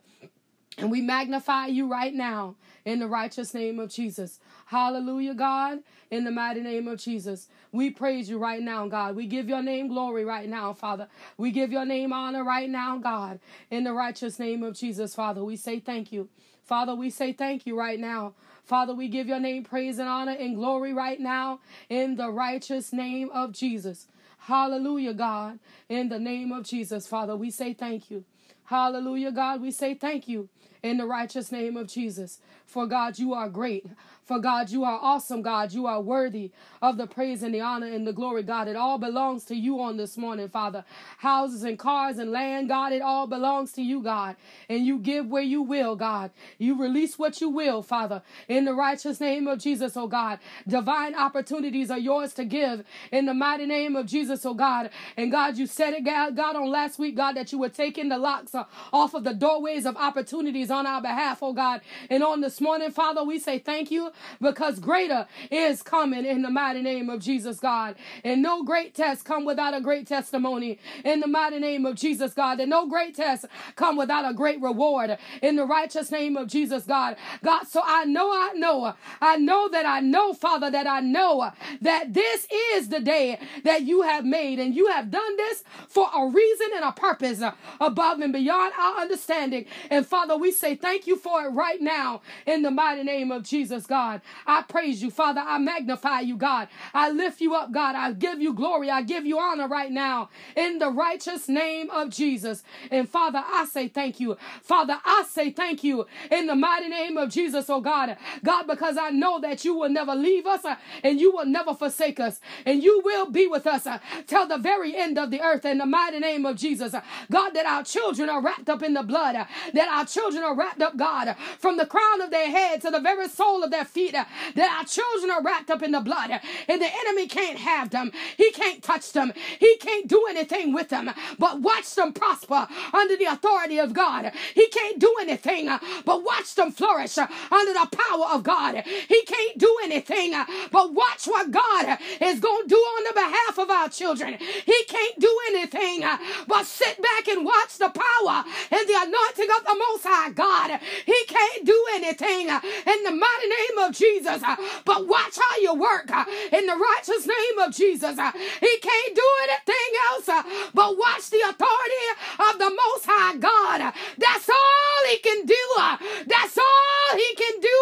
And 0.77 0.91
we 0.91 1.01
magnify 1.01 1.67
you 1.67 1.87
right 1.87 2.13
now 2.13 2.55
in 2.83 2.99
the 2.99 3.07
righteous 3.07 3.53
name 3.53 3.79
of 3.79 3.89
Jesus. 3.89 4.39
Hallelujah, 4.65 5.35
God, 5.35 5.79
in 6.09 6.23
the 6.25 6.31
mighty 6.31 6.61
name 6.61 6.87
of 6.87 6.99
Jesus. 6.99 7.47
We 7.71 7.91
praise 7.91 8.29
you 8.29 8.37
right 8.37 8.61
now, 8.61 8.87
God. 8.87 9.15
We 9.15 9.27
give 9.27 9.47
your 9.47 9.61
name 9.61 9.87
glory 9.87 10.25
right 10.25 10.49
now, 10.49 10.73
Father. 10.73 11.07
We 11.37 11.51
give 11.51 11.71
your 11.71 11.85
name 11.85 12.11
honor 12.11 12.43
right 12.43 12.69
now, 12.69 12.97
God, 12.97 13.39
in 13.69 13.83
the 13.83 13.93
righteous 13.93 14.39
name 14.39 14.63
of 14.63 14.75
Jesus, 14.75 15.15
Father. 15.15 15.43
We 15.43 15.55
say 15.55 15.79
thank 15.79 16.11
you. 16.11 16.27
Father, 16.63 16.95
we 16.95 17.09
say 17.09 17.33
thank 17.33 17.65
you 17.65 17.77
right 17.77 17.99
now 17.99 18.33
Father, 18.63 18.93
we 18.93 19.09
give 19.09 19.27
your 19.27 19.39
name 19.39 19.63
praise 19.63 19.99
and 19.99 20.07
honor 20.07 20.31
and 20.31 20.55
glory 20.55 20.93
right 20.93 21.19
now 21.19 21.59
in 21.89 22.15
the 22.15 22.31
righteous 22.31 22.93
name 22.93 23.29
of 23.33 23.51
Jesus. 23.51 24.07
Hallelujah, 24.47 25.13
God. 25.13 25.59
In 25.87 26.09
the 26.09 26.19
name 26.19 26.51
of 26.51 26.65
Jesus, 26.65 27.07
Father, 27.07 27.33
we 27.33 27.49
say 27.49 27.73
thank 27.73 28.11
you. 28.11 28.25
Hallelujah, 28.65 29.31
God. 29.31 29.61
We 29.61 29.71
say 29.71 29.93
thank 29.93 30.27
you 30.27 30.49
in 30.81 30.97
the 30.97 31.05
righteous 31.05 31.49
name 31.49 31.77
of 31.77 31.87
Jesus. 31.87 32.39
For 32.65 32.85
God, 32.85 33.17
you 33.17 33.33
are 33.33 33.47
great. 33.47 33.85
For 34.25 34.39
God, 34.39 34.69
you 34.69 34.83
are 34.83 34.99
awesome, 35.01 35.41
God. 35.41 35.73
You 35.73 35.85
are 35.87 36.01
worthy 36.01 36.51
of 36.81 36.97
the 36.97 37.07
praise 37.07 37.43
and 37.43 37.53
the 37.53 37.61
honor 37.61 37.87
and 37.87 38.07
the 38.07 38.13
glory, 38.13 38.43
God. 38.43 38.67
It 38.67 38.75
all 38.75 38.97
belongs 38.97 39.45
to 39.45 39.55
you 39.55 39.81
on 39.81 39.97
this 39.97 40.17
morning, 40.17 40.49
Father. 40.49 40.85
Houses 41.19 41.63
and 41.63 41.77
cars 41.77 42.17
and 42.17 42.31
land, 42.31 42.69
God, 42.69 42.93
it 42.93 43.01
all 43.01 43.27
belongs 43.27 43.73
to 43.73 43.81
you, 43.81 44.01
God. 44.01 44.35
And 44.69 44.85
you 44.85 44.99
give 44.99 45.27
where 45.27 45.43
you 45.43 45.61
will, 45.61 45.95
God. 45.95 46.31
You 46.57 46.81
release 46.81 47.19
what 47.19 47.41
you 47.41 47.49
will, 47.49 47.81
Father. 47.83 48.21
In 48.47 48.65
the 48.65 48.73
righteous 48.73 49.19
name 49.19 49.47
of 49.47 49.59
Jesus, 49.59 49.97
oh 49.97 50.07
God. 50.07 50.39
Divine 50.67 51.15
opportunities 51.15 51.91
are 51.91 51.99
yours 51.99 52.33
to 52.35 52.45
give 52.45 52.83
in 53.11 53.25
the 53.25 53.33
mighty 53.33 53.65
name 53.65 53.95
of 53.95 54.05
Jesus, 54.05 54.45
oh 54.45 54.53
God. 54.53 54.89
And 55.17 55.31
God, 55.31 55.57
you 55.57 55.67
said 55.67 55.93
it, 55.93 56.05
God, 56.05 56.55
on 56.55 56.69
last 56.69 56.99
week, 56.99 57.15
God, 57.15 57.33
that 57.33 57.51
you 57.51 57.59
were 57.59 57.69
taking 57.69 58.09
the 58.09 58.17
locks 58.17 58.55
uh, 58.55 58.65
off 58.93 59.13
of 59.13 59.23
the 59.23 59.33
doorways 59.33 59.85
of 59.85 59.97
opportunities 59.97 60.71
on 60.71 60.87
our 60.87 61.01
behalf, 61.01 61.39
oh 61.41 61.53
God. 61.53 61.81
And 62.09 62.23
on 62.23 62.41
this 62.41 62.61
morning, 62.61 62.91
Father, 62.91 63.23
we 63.23 63.39
say 63.39 63.59
thank 63.59 63.91
you 63.91 64.11
because 64.41 64.79
greater 64.79 65.27
is 65.51 65.81
coming 65.81 66.25
in 66.25 66.41
the 66.41 66.49
mighty 66.49 66.81
name 66.81 67.09
of 67.09 67.21
Jesus, 67.21 67.59
God. 67.59 67.95
And 68.23 68.41
no 68.41 68.63
great 68.63 68.93
test 68.93 69.25
come 69.25 69.45
without 69.45 69.73
a 69.73 69.81
great 69.81 70.07
testimony 70.07 70.79
in 71.03 71.19
the 71.19 71.27
mighty 71.27 71.59
name 71.59 71.85
of 71.85 71.95
Jesus, 71.95 72.33
God. 72.33 72.59
And 72.59 72.69
no 72.69 72.87
great 72.87 73.15
test 73.15 73.45
come 73.75 73.97
without 73.97 74.29
a 74.29 74.33
great 74.33 74.61
reward 74.61 75.17
in 75.41 75.55
the 75.55 75.65
righteous 75.65 76.11
name 76.11 76.37
of 76.37 76.47
Jesus, 76.47 76.83
God. 76.83 77.15
God, 77.43 77.63
so 77.65 77.81
I 77.85 78.05
know, 78.05 78.31
I 78.31 78.51
know, 78.55 78.93
I 79.21 79.37
know 79.37 79.69
that 79.69 79.85
I 79.85 79.99
know, 79.99 80.33
Father, 80.33 80.69
that 80.71 80.87
I 80.87 80.99
know 80.99 81.51
that 81.81 82.13
this 82.13 82.47
is 82.75 82.89
the 82.89 82.99
day 82.99 83.39
that 83.63 83.83
you 83.83 84.01
have 84.01 84.25
made 84.25 84.59
and 84.59 84.75
you 84.75 84.87
have 84.87 85.11
done 85.11 85.37
this 85.37 85.63
for 85.87 86.09
a 86.15 86.27
reason 86.27 86.67
and 86.75 86.83
a 86.85 86.91
purpose 86.91 87.41
above 87.79 88.19
and 88.19 88.33
beyond 88.33 88.73
our 88.79 88.97
understanding. 88.99 89.65
And 89.89 90.05
Father, 90.05 90.37
we 90.37 90.51
say 90.51 90.75
thank 90.75 91.07
you 91.07 91.15
for 91.15 91.45
it 91.45 91.49
right 91.49 91.81
now 91.81 92.21
in 92.45 92.61
the 92.61 92.71
mighty 92.71 93.03
name 93.03 93.31
of 93.31 93.43
Jesus, 93.43 93.85
God. 93.85 94.02
God. 94.03 94.21
I 94.45 94.61
praise 94.63 95.01
you, 95.01 95.09
Father. 95.09 95.41
I 95.45 95.57
magnify 95.59 96.21
you, 96.21 96.35
God. 96.35 96.67
I 96.93 97.09
lift 97.09 97.39
you 97.41 97.55
up, 97.55 97.71
God. 97.71 97.95
I 97.95 98.11
give 98.11 98.41
you 98.41 98.53
glory. 98.53 98.89
I 98.89 99.01
give 99.01 99.25
you 99.25 99.39
honor 99.39 99.67
right 99.67 99.91
now 99.91 100.29
in 100.57 100.79
the 100.79 100.89
righteous 100.89 101.47
name 101.47 101.89
of 101.89 102.09
Jesus. 102.09 102.63
And 102.91 103.07
Father, 103.07 103.41
I 103.45 103.65
say 103.65 103.87
thank 103.87 104.19
you. 104.19 104.37
Father, 104.61 104.97
I 105.05 105.23
say 105.29 105.51
thank 105.51 105.83
you 105.83 106.05
in 106.29 106.47
the 106.47 106.55
mighty 106.55 106.89
name 106.89 107.17
of 107.17 107.29
Jesus, 107.29 107.69
oh 107.69 107.79
God. 107.81 108.17
God, 108.43 108.63
because 108.67 108.97
I 108.97 109.09
know 109.09 109.39
that 109.39 109.63
you 109.63 109.73
will 109.75 109.89
never 109.89 110.15
leave 110.15 110.45
us 110.45 110.65
uh, 110.65 110.75
and 111.03 111.19
you 111.21 111.31
will 111.31 111.45
never 111.45 111.73
forsake 111.73 112.19
us 112.19 112.41
and 112.65 112.83
you 112.83 113.01
will 113.05 113.31
be 113.31 113.47
with 113.47 113.65
us 113.65 113.87
uh, 113.87 113.99
till 114.27 114.47
the 114.47 114.57
very 114.57 114.95
end 114.95 115.17
of 115.17 115.31
the 115.31 115.41
earth 115.41 115.65
in 115.65 115.77
the 115.77 115.85
mighty 115.85 116.19
name 116.19 116.45
of 116.45 116.57
Jesus. 116.57 116.93
God, 117.31 117.51
that 117.51 117.65
our 117.65 117.83
children 117.83 118.29
are 118.29 118.41
wrapped 118.41 118.69
up 118.69 118.83
in 118.83 118.93
the 118.93 119.03
blood, 119.03 119.35
uh, 119.35 119.45
that 119.73 119.87
our 119.87 120.05
children 120.05 120.43
are 120.43 120.55
wrapped 120.55 120.81
up, 120.81 120.97
God, 120.97 121.35
from 121.59 121.77
the 121.77 121.85
crown 121.85 122.21
of 122.21 122.31
their 122.31 122.49
head 122.51 122.81
to 122.81 122.91
the 122.91 122.99
very 122.99 123.29
soul 123.29 123.63
of 123.63 123.71
their 123.71 123.85
feet, 123.93 124.15
uh, 124.15 124.25
that 124.55 124.77
our 124.77 124.85
children 124.85 125.29
are 125.31 125.43
wrapped 125.43 125.69
up 125.69 125.83
in 125.83 125.91
the 125.91 126.01
blood, 126.01 126.31
uh, 126.31 126.39
and 126.67 126.81
the 126.81 126.89
enemy 127.05 127.27
can't 127.27 127.59
have 127.59 127.91
them. 127.91 128.11
He 128.37 128.51
can't 128.51 128.81
touch 128.81 129.11
them. 129.11 129.33
He 129.59 129.77
can't 129.77 130.07
do 130.07 130.25
anything 130.29 130.73
with 130.73 130.89
them, 130.89 131.11
but 131.37 131.61
watch 131.61 131.93
them 131.95 132.11
prosper 132.13 132.67
under 132.93 133.15
the 133.15 133.25
authority 133.25 133.79
of 133.79 133.93
God. 133.93 134.31
He 134.55 134.67
can't 134.69 134.99
do 134.99 135.13
anything, 135.21 135.69
uh, 135.69 135.79
but 136.05 136.23
watch 136.23 136.55
them 136.55 136.71
flourish 136.71 137.17
under 137.17 137.73
the 137.73 137.87
power 137.91 138.27
of 138.33 138.43
God. 138.43 138.83
He 139.07 139.23
can't 139.23 139.57
do 139.57 139.77
anything, 139.83 140.33
but 140.71 140.93
watch 140.93 141.25
what 141.25 141.51
God 141.51 141.97
is 142.19 142.39
going 142.39 142.63
to 142.63 142.69
do 142.69 142.75
on 142.75 143.03
the 143.03 143.13
behalf 143.13 143.57
of 143.59 143.69
our 143.69 143.89
children. 143.89 144.37
He 144.39 144.83
can't 144.87 145.19
do 145.19 145.39
anything, 145.49 146.03
but 146.47 146.65
sit 146.65 147.01
back 147.01 147.27
and 147.27 147.45
watch 147.45 147.77
the 147.77 147.89
power 147.89 148.43
and 148.71 148.87
the 148.87 148.97
anointing 148.97 149.49
of 149.57 149.63
the 149.65 149.75
Most 149.87 150.03
High 150.05 150.31
God. 150.31 150.79
He 151.05 151.19
can't 151.27 151.65
do 151.65 151.85
anything 151.95 152.47
in 152.49 153.03
the 153.03 153.11
mighty 153.11 153.47
name 153.47 153.77
of 153.79 153.82
Jesus. 153.91 154.41
Uh, 154.43 154.55
but 154.85 155.07
watch 155.07 155.35
how 155.35 155.57
you 155.59 155.73
work 155.73 156.09
uh, 156.11 156.25
in 156.51 156.65
the 156.65 156.75
righteous 156.75 157.27
name 157.27 157.59
of 157.59 157.73
Jesus. 157.73 158.17
Uh, 158.17 158.31
he 158.31 158.77
can't 158.81 159.15
do 159.15 159.27
anything 159.43 159.91
else 160.11 160.29
uh, 160.29 160.43
but 160.73 160.97
watch 160.97 161.29
the 161.29 161.41
authority 161.49 162.05
of 162.49 162.59
the 162.59 162.69
Most 162.69 163.05
High 163.05 163.37
God. 163.37 163.81
Uh, 163.81 163.91
that's 164.17 164.49
all 164.49 165.09
he 165.09 165.17
can 165.17 165.45
do. 165.45 165.63
Uh, 165.79 165.97
that's 166.27 166.57
all 166.57 167.17
he 167.17 167.35
can 167.35 167.59
do 167.59 167.79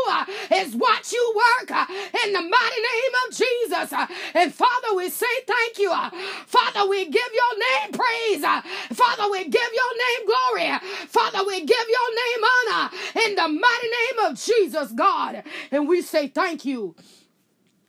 is 0.56 0.76
watch 0.76 1.12
you 1.12 1.34
work 1.36 1.70
in 2.26 2.34
the 2.34 2.42
mighty 2.42 2.82
name 2.82 3.14
of 3.28 3.36
Jesus. 3.36 3.94
And 4.34 4.54
Father, 4.54 4.96
we 4.96 5.10
say 5.10 5.26
thank 5.46 5.78
you. 5.78 5.92
Father, 6.48 6.88
we 6.90 7.06
give 7.06 7.32
your 7.34 7.54
name 7.60 7.92
praise. 7.94 8.44
Father, 8.94 9.32
we 9.32 9.44
give 9.46 9.72
your 9.74 9.94
name 9.98 10.28
glory. 10.28 10.80
Father, 11.08 11.46
we 11.46 11.66
give 11.66 11.88
your 11.90 12.10
name 12.16 12.44
honor 12.52 12.90
in 13.26 13.36
the 13.36 13.48
mighty 13.48 13.88
name 13.88 14.32
of 14.32 14.40
Jesus, 14.40 14.92
God. 14.92 15.44
And 15.72 15.88
we 15.92 16.02
say 16.02 16.30
thank 16.30 16.64
you. 16.64 16.96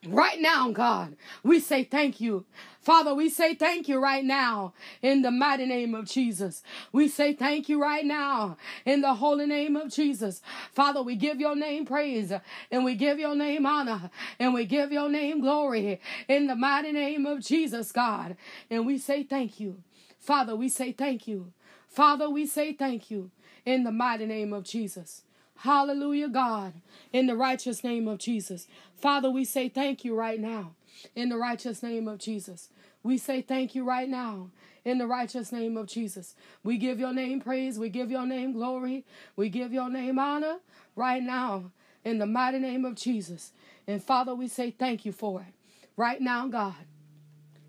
Right 0.08 0.40
now, 0.40 0.72
God, 0.72 1.14
we 1.44 1.60
say 1.60 1.84
thank 1.84 2.20
you. 2.20 2.44
Father, 2.80 3.14
we 3.14 3.28
say 3.30 3.54
thank 3.54 3.88
you 3.88 4.00
right 4.00 4.24
now 4.24 4.74
in 5.02 5.22
the 5.22 5.30
mighty 5.30 5.66
name 5.66 5.94
of 5.94 6.06
Jesus. 6.06 6.64
We 6.90 7.06
say 7.06 7.32
thank 7.32 7.68
you 7.68 7.80
right 7.80 8.04
now 8.04 8.56
in 8.84 9.02
the 9.02 9.14
holy 9.14 9.46
name 9.46 9.76
of 9.76 9.92
Jesus. 9.92 10.42
Father, 10.72 11.00
we 11.00 11.14
give 11.14 11.38
your 11.38 11.54
name 11.54 11.86
praise 11.86 12.32
and 12.72 12.84
we 12.84 12.96
give 12.96 13.20
your 13.20 13.36
name 13.36 13.64
honor 13.66 14.10
and 14.40 14.52
we 14.52 14.66
give 14.66 14.90
your 14.90 15.08
name 15.08 15.40
glory 15.40 16.00
in 16.26 16.48
the 16.48 16.56
mighty 16.56 16.90
name 16.90 17.24
of 17.24 17.38
Jesus, 17.40 17.92
God. 17.92 18.36
And 18.68 18.84
we 18.84 18.98
say 18.98 19.22
thank 19.22 19.60
you. 19.60 19.80
Father, 20.18 20.56
we 20.56 20.68
say 20.68 20.90
thank 20.90 21.28
you. 21.28 21.52
Father, 21.86 22.28
we 22.28 22.46
say 22.46 22.72
thank 22.72 23.12
you 23.12 23.30
in 23.64 23.84
the 23.84 23.92
mighty 23.92 24.26
name 24.26 24.52
of 24.52 24.64
Jesus. 24.64 25.22
Hallelujah, 25.62 26.28
God, 26.28 26.72
in 27.12 27.28
the 27.28 27.36
righteous 27.36 27.84
name 27.84 28.08
of 28.08 28.18
Jesus. 28.18 28.66
Father, 28.96 29.30
we 29.30 29.44
say 29.44 29.68
thank 29.68 30.04
you 30.04 30.12
right 30.12 30.40
now 30.40 30.74
in 31.14 31.28
the 31.28 31.36
righteous 31.36 31.84
name 31.84 32.08
of 32.08 32.18
Jesus. 32.18 32.70
We 33.04 33.16
say 33.16 33.42
thank 33.42 33.76
you 33.76 33.84
right 33.84 34.08
now 34.08 34.50
in 34.84 34.98
the 34.98 35.06
righteous 35.06 35.52
name 35.52 35.76
of 35.76 35.86
Jesus. 35.86 36.34
We 36.64 36.78
give 36.78 36.98
your 36.98 37.12
name 37.12 37.40
praise. 37.40 37.78
We 37.78 37.90
give 37.90 38.10
your 38.10 38.26
name 38.26 38.54
glory. 38.54 39.04
We 39.36 39.50
give 39.50 39.72
your 39.72 39.88
name 39.88 40.18
honor 40.18 40.56
right 40.96 41.22
now 41.22 41.70
in 42.04 42.18
the 42.18 42.26
mighty 42.26 42.58
name 42.58 42.84
of 42.84 42.96
Jesus. 42.96 43.52
And 43.86 44.02
Father, 44.02 44.34
we 44.34 44.48
say 44.48 44.72
thank 44.72 45.04
you 45.04 45.12
for 45.12 45.42
it 45.42 45.54
right 45.96 46.20
now, 46.20 46.48
God, 46.48 46.74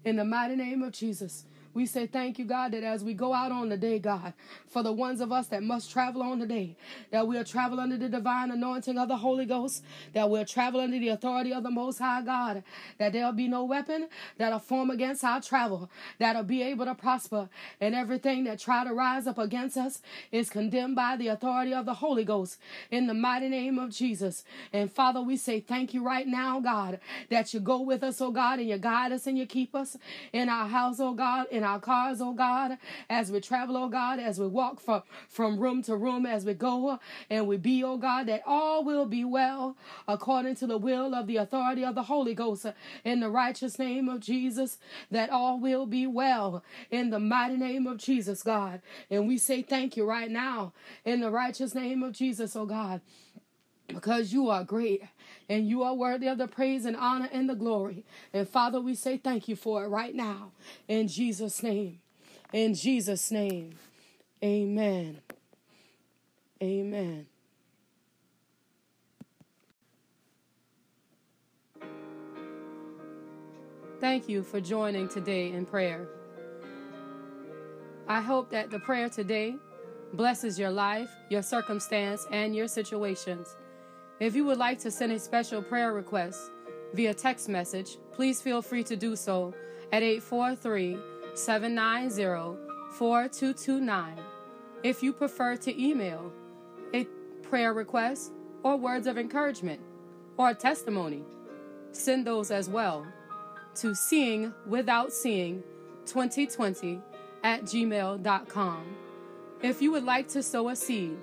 in 0.03 0.15
the 0.15 0.25
mighty 0.25 0.55
name 0.55 0.81
of 0.81 0.93
Jesus. 0.93 1.45
We 1.73 1.87
say 1.87 2.05
thank 2.05 2.37
you, 2.37 2.45
God, 2.45 2.71
that 2.73 2.83
as 2.83 3.03
we 3.03 3.13
go 3.15 3.33
out 3.33 3.51
on 3.51 3.69
the 3.69 3.77
day, 3.77 3.97
God, 3.97 4.33
for 4.67 4.83
the 4.83 4.91
ones 4.91 5.21
of 5.21 5.31
us 5.31 5.47
that 5.47 5.63
must 5.63 5.91
travel 5.91 6.21
on 6.21 6.39
the 6.39 6.45
day, 6.45 6.75
that 7.11 7.27
we'll 7.27 7.43
travel 7.43 7.79
under 7.79 7.97
the 7.97 8.09
divine 8.09 8.51
anointing 8.51 8.97
of 8.97 9.07
the 9.07 9.17
Holy 9.17 9.45
Ghost, 9.45 9.83
that 10.13 10.29
we'll 10.29 10.45
travel 10.45 10.81
under 10.81 10.99
the 10.99 11.09
authority 11.09 11.51
of 11.51 11.63
the 11.63 11.71
Most 11.71 11.97
High 11.97 12.21
God, 12.21 12.63
that 12.99 13.11
there'll 13.13 13.31
be 13.31 13.47
no 13.47 13.63
weapon 13.63 14.07
that'll 14.37 14.59
form 14.59 14.91
against 14.91 15.23
our 15.23 15.41
travel, 15.41 15.89
that'll 16.19 16.43
be 16.43 16.61
able 16.61 16.85
to 16.85 16.93
prosper, 16.93 17.49
and 17.81 17.95
everything 17.95 18.43
that 18.43 18.59
try 18.59 18.83
to 18.83 18.93
rise 18.93 19.25
up 19.25 19.39
against 19.39 19.75
us 19.75 20.01
is 20.31 20.51
condemned 20.51 20.95
by 20.95 21.17
the 21.17 21.29
authority 21.29 21.73
of 21.73 21.85
the 21.85 21.95
Holy 21.95 22.23
Ghost 22.23 22.59
in 22.91 23.07
the 23.07 23.13
mighty 23.15 23.49
name 23.49 23.79
of 23.79 23.89
Jesus. 23.89 24.43
And 24.71 24.91
Father, 24.91 25.21
we 25.21 25.37
say 25.37 25.59
thank 25.59 25.93
you 25.93 26.03
right 26.03 26.27
now, 26.27 26.59
God, 26.59 26.99
that 27.29 27.53
you 27.53 27.59
go 27.59 27.81
with 27.81 28.03
us, 28.03 28.21
oh 28.21 28.31
God, 28.31 28.59
and 28.59 28.69
you 28.69 28.77
guide 28.77 29.11
us 29.11 29.25
and 29.25 29.37
you 29.37 29.47
keep 29.47 29.73
us 29.73 29.97
in 30.31 30.49
our 30.49 30.67
house, 30.67 30.99
oh 30.99 31.13
God, 31.13 31.47
in 31.51 31.62
in 31.63 31.69
our 31.69 31.79
cars, 31.79 32.19
oh 32.19 32.33
God, 32.33 32.77
as 33.09 33.31
we 33.31 33.39
travel, 33.39 33.77
oh 33.77 33.87
God, 33.87 34.19
as 34.19 34.37
we 34.37 34.47
walk 34.47 34.81
from, 34.81 35.01
from 35.29 35.57
room 35.57 35.81
to 35.83 35.95
room, 35.95 36.25
as 36.25 36.43
we 36.43 36.53
go 36.53 36.99
and 37.29 37.47
we 37.47 37.55
be, 37.55 37.81
oh 37.85 37.95
God, 37.95 38.27
that 38.27 38.43
all 38.45 38.83
will 38.83 39.05
be 39.05 39.23
well 39.23 39.77
according 40.05 40.55
to 40.55 40.67
the 40.67 40.77
will 40.77 41.15
of 41.15 41.25
the 41.25 41.37
authority 41.37 41.85
of 41.85 41.95
the 41.95 42.03
Holy 42.03 42.33
Ghost. 42.33 42.65
In 43.05 43.21
the 43.21 43.29
righteous 43.29 43.79
name 43.79 44.09
of 44.09 44.19
Jesus, 44.19 44.77
that 45.09 45.29
all 45.29 45.57
will 45.57 45.85
be 45.85 46.05
well. 46.05 46.65
In 46.91 47.11
the 47.11 47.19
mighty 47.19 47.55
name 47.55 47.87
of 47.87 47.97
Jesus, 47.97 48.43
God. 48.43 48.81
And 49.09 49.25
we 49.25 49.37
say 49.37 49.61
thank 49.61 49.95
you 49.95 50.03
right 50.03 50.29
now 50.29 50.73
in 51.05 51.21
the 51.21 51.31
righteous 51.31 51.73
name 51.73 52.03
of 52.03 52.11
Jesus, 52.11 52.57
oh 52.57 52.65
God 52.65 52.99
because 53.87 54.33
you 54.33 54.49
are 54.49 54.63
great 54.63 55.03
and 55.49 55.67
you 55.67 55.83
are 55.83 55.93
worthy 55.93 56.27
of 56.27 56.37
the 56.37 56.47
praise 56.47 56.85
and 56.85 56.95
honor 56.95 57.29
and 57.31 57.49
the 57.49 57.55
glory. 57.55 58.05
And 58.33 58.47
Father, 58.47 58.79
we 58.79 58.95
say 58.95 59.17
thank 59.17 59.47
you 59.47 59.55
for 59.55 59.83
it 59.83 59.87
right 59.87 60.15
now 60.15 60.51
in 60.87 61.07
Jesus' 61.07 61.61
name. 61.61 61.99
In 62.51 62.73
Jesus' 62.73 63.31
name. 63.31 63.75
Amen. 64.43 65.21
Amen. 66.61 67.25
Thank 73.99 74.27
you 74.27 74.43
for 74.43 74.59
joining 74.59 75.07
today 75.07 75.51
in 75.51 75.65
prayer. 75.65 76.07
I 78.07 78.19
hope 78.19 78.49
that 78.49 78.69
the 78.69 78.79
prayer 78.79 79.07
today 79.07 79.55
blesses 80.11 80.59
your 80.59 80.71
life, 80.71 81.09
your 81.29 81.41
circumstance, 81.41 82.27
and 82.29 82.53
your 82.55 82.67
situations. 82.67 83.55
If 84.19 84.35
you 84.35 84.45
would 84.45 84.57
like 84.57 84.79
to 84.79 84.91
send 84.91 85.11
a 85.11 85.19
special 85.19 85.61
prayer 85.61 85.93
request 85.93 86.51
via 86.93 87.13
text 87.13 87.49
message, 87.49 87.97
please 88.11 88.41
feel 88.41 88.61
free 88.61 88.83
to 88.83 88.95
do 88.95 89.15
so 89.15 89.53
at 89.91 90.03
843 90.03 90.97
790 91.33 92.59
4229. 92.93 94.19
If 94.83 95.01
you 95.01 95.13
prefer 95.13 95.55
to 95.57 95.83
email 95.83 96.31
a 96.93 97.05
prayer 97.41 97.73
request 97.73 98.31
or 98.61 98.77
words 98.77 99.07
of 99.07 99.17
encouragement 99.17 99.81
or 100.37 100.49
a 100.49 100.55
testimony, 100.55 101.23
send 101.91 102.27
those 102.27 102.51
as 102.51 102.69
well 102.69 103.07
to 103.75 103.95
seeing 103.95 104.53
without 104.67 105.11
seeing 105.11 105.63
2020 106.05 107.01
at 107.43 107.63
gmail.com. 107.63 108.95
If 109.61 109.81
you 109.81 109.91
would 109.91 110.03
like 110.03 110.27
to 110.29 110.43
sow 110.43 110.69
a 110.69 110.75
seed 110.75 111.17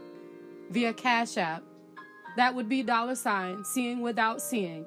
via 0.71 0.93
Cash 0.93 1.37
App, 1.37 1.63
that 2.41 2.55
would 2.55 2.69
be 2.69 2.83
dollar 2.83 3.15
sign 3.15 3.65
seeing 3.65 4.01
without 4.01 4.41
seeing. 4.41 4.87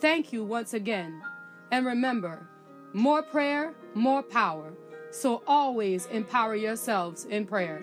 Thank 0.00 0.32
you 0.32 0.42
once 0.42 0.74
again. 0.74 1.22
And 1.70 1.84
remember, 1.84 2.48
more 2.92 3.22
prayer, 3.22 3.74
more 3.94 4.22
power. 4.22 4.72
So 5.10 5.42
always 5.46 6.06
empower 6.06 6.54
yourselves 6.54 7.26
in 7.26 7.46
prayer. 7.46 7.82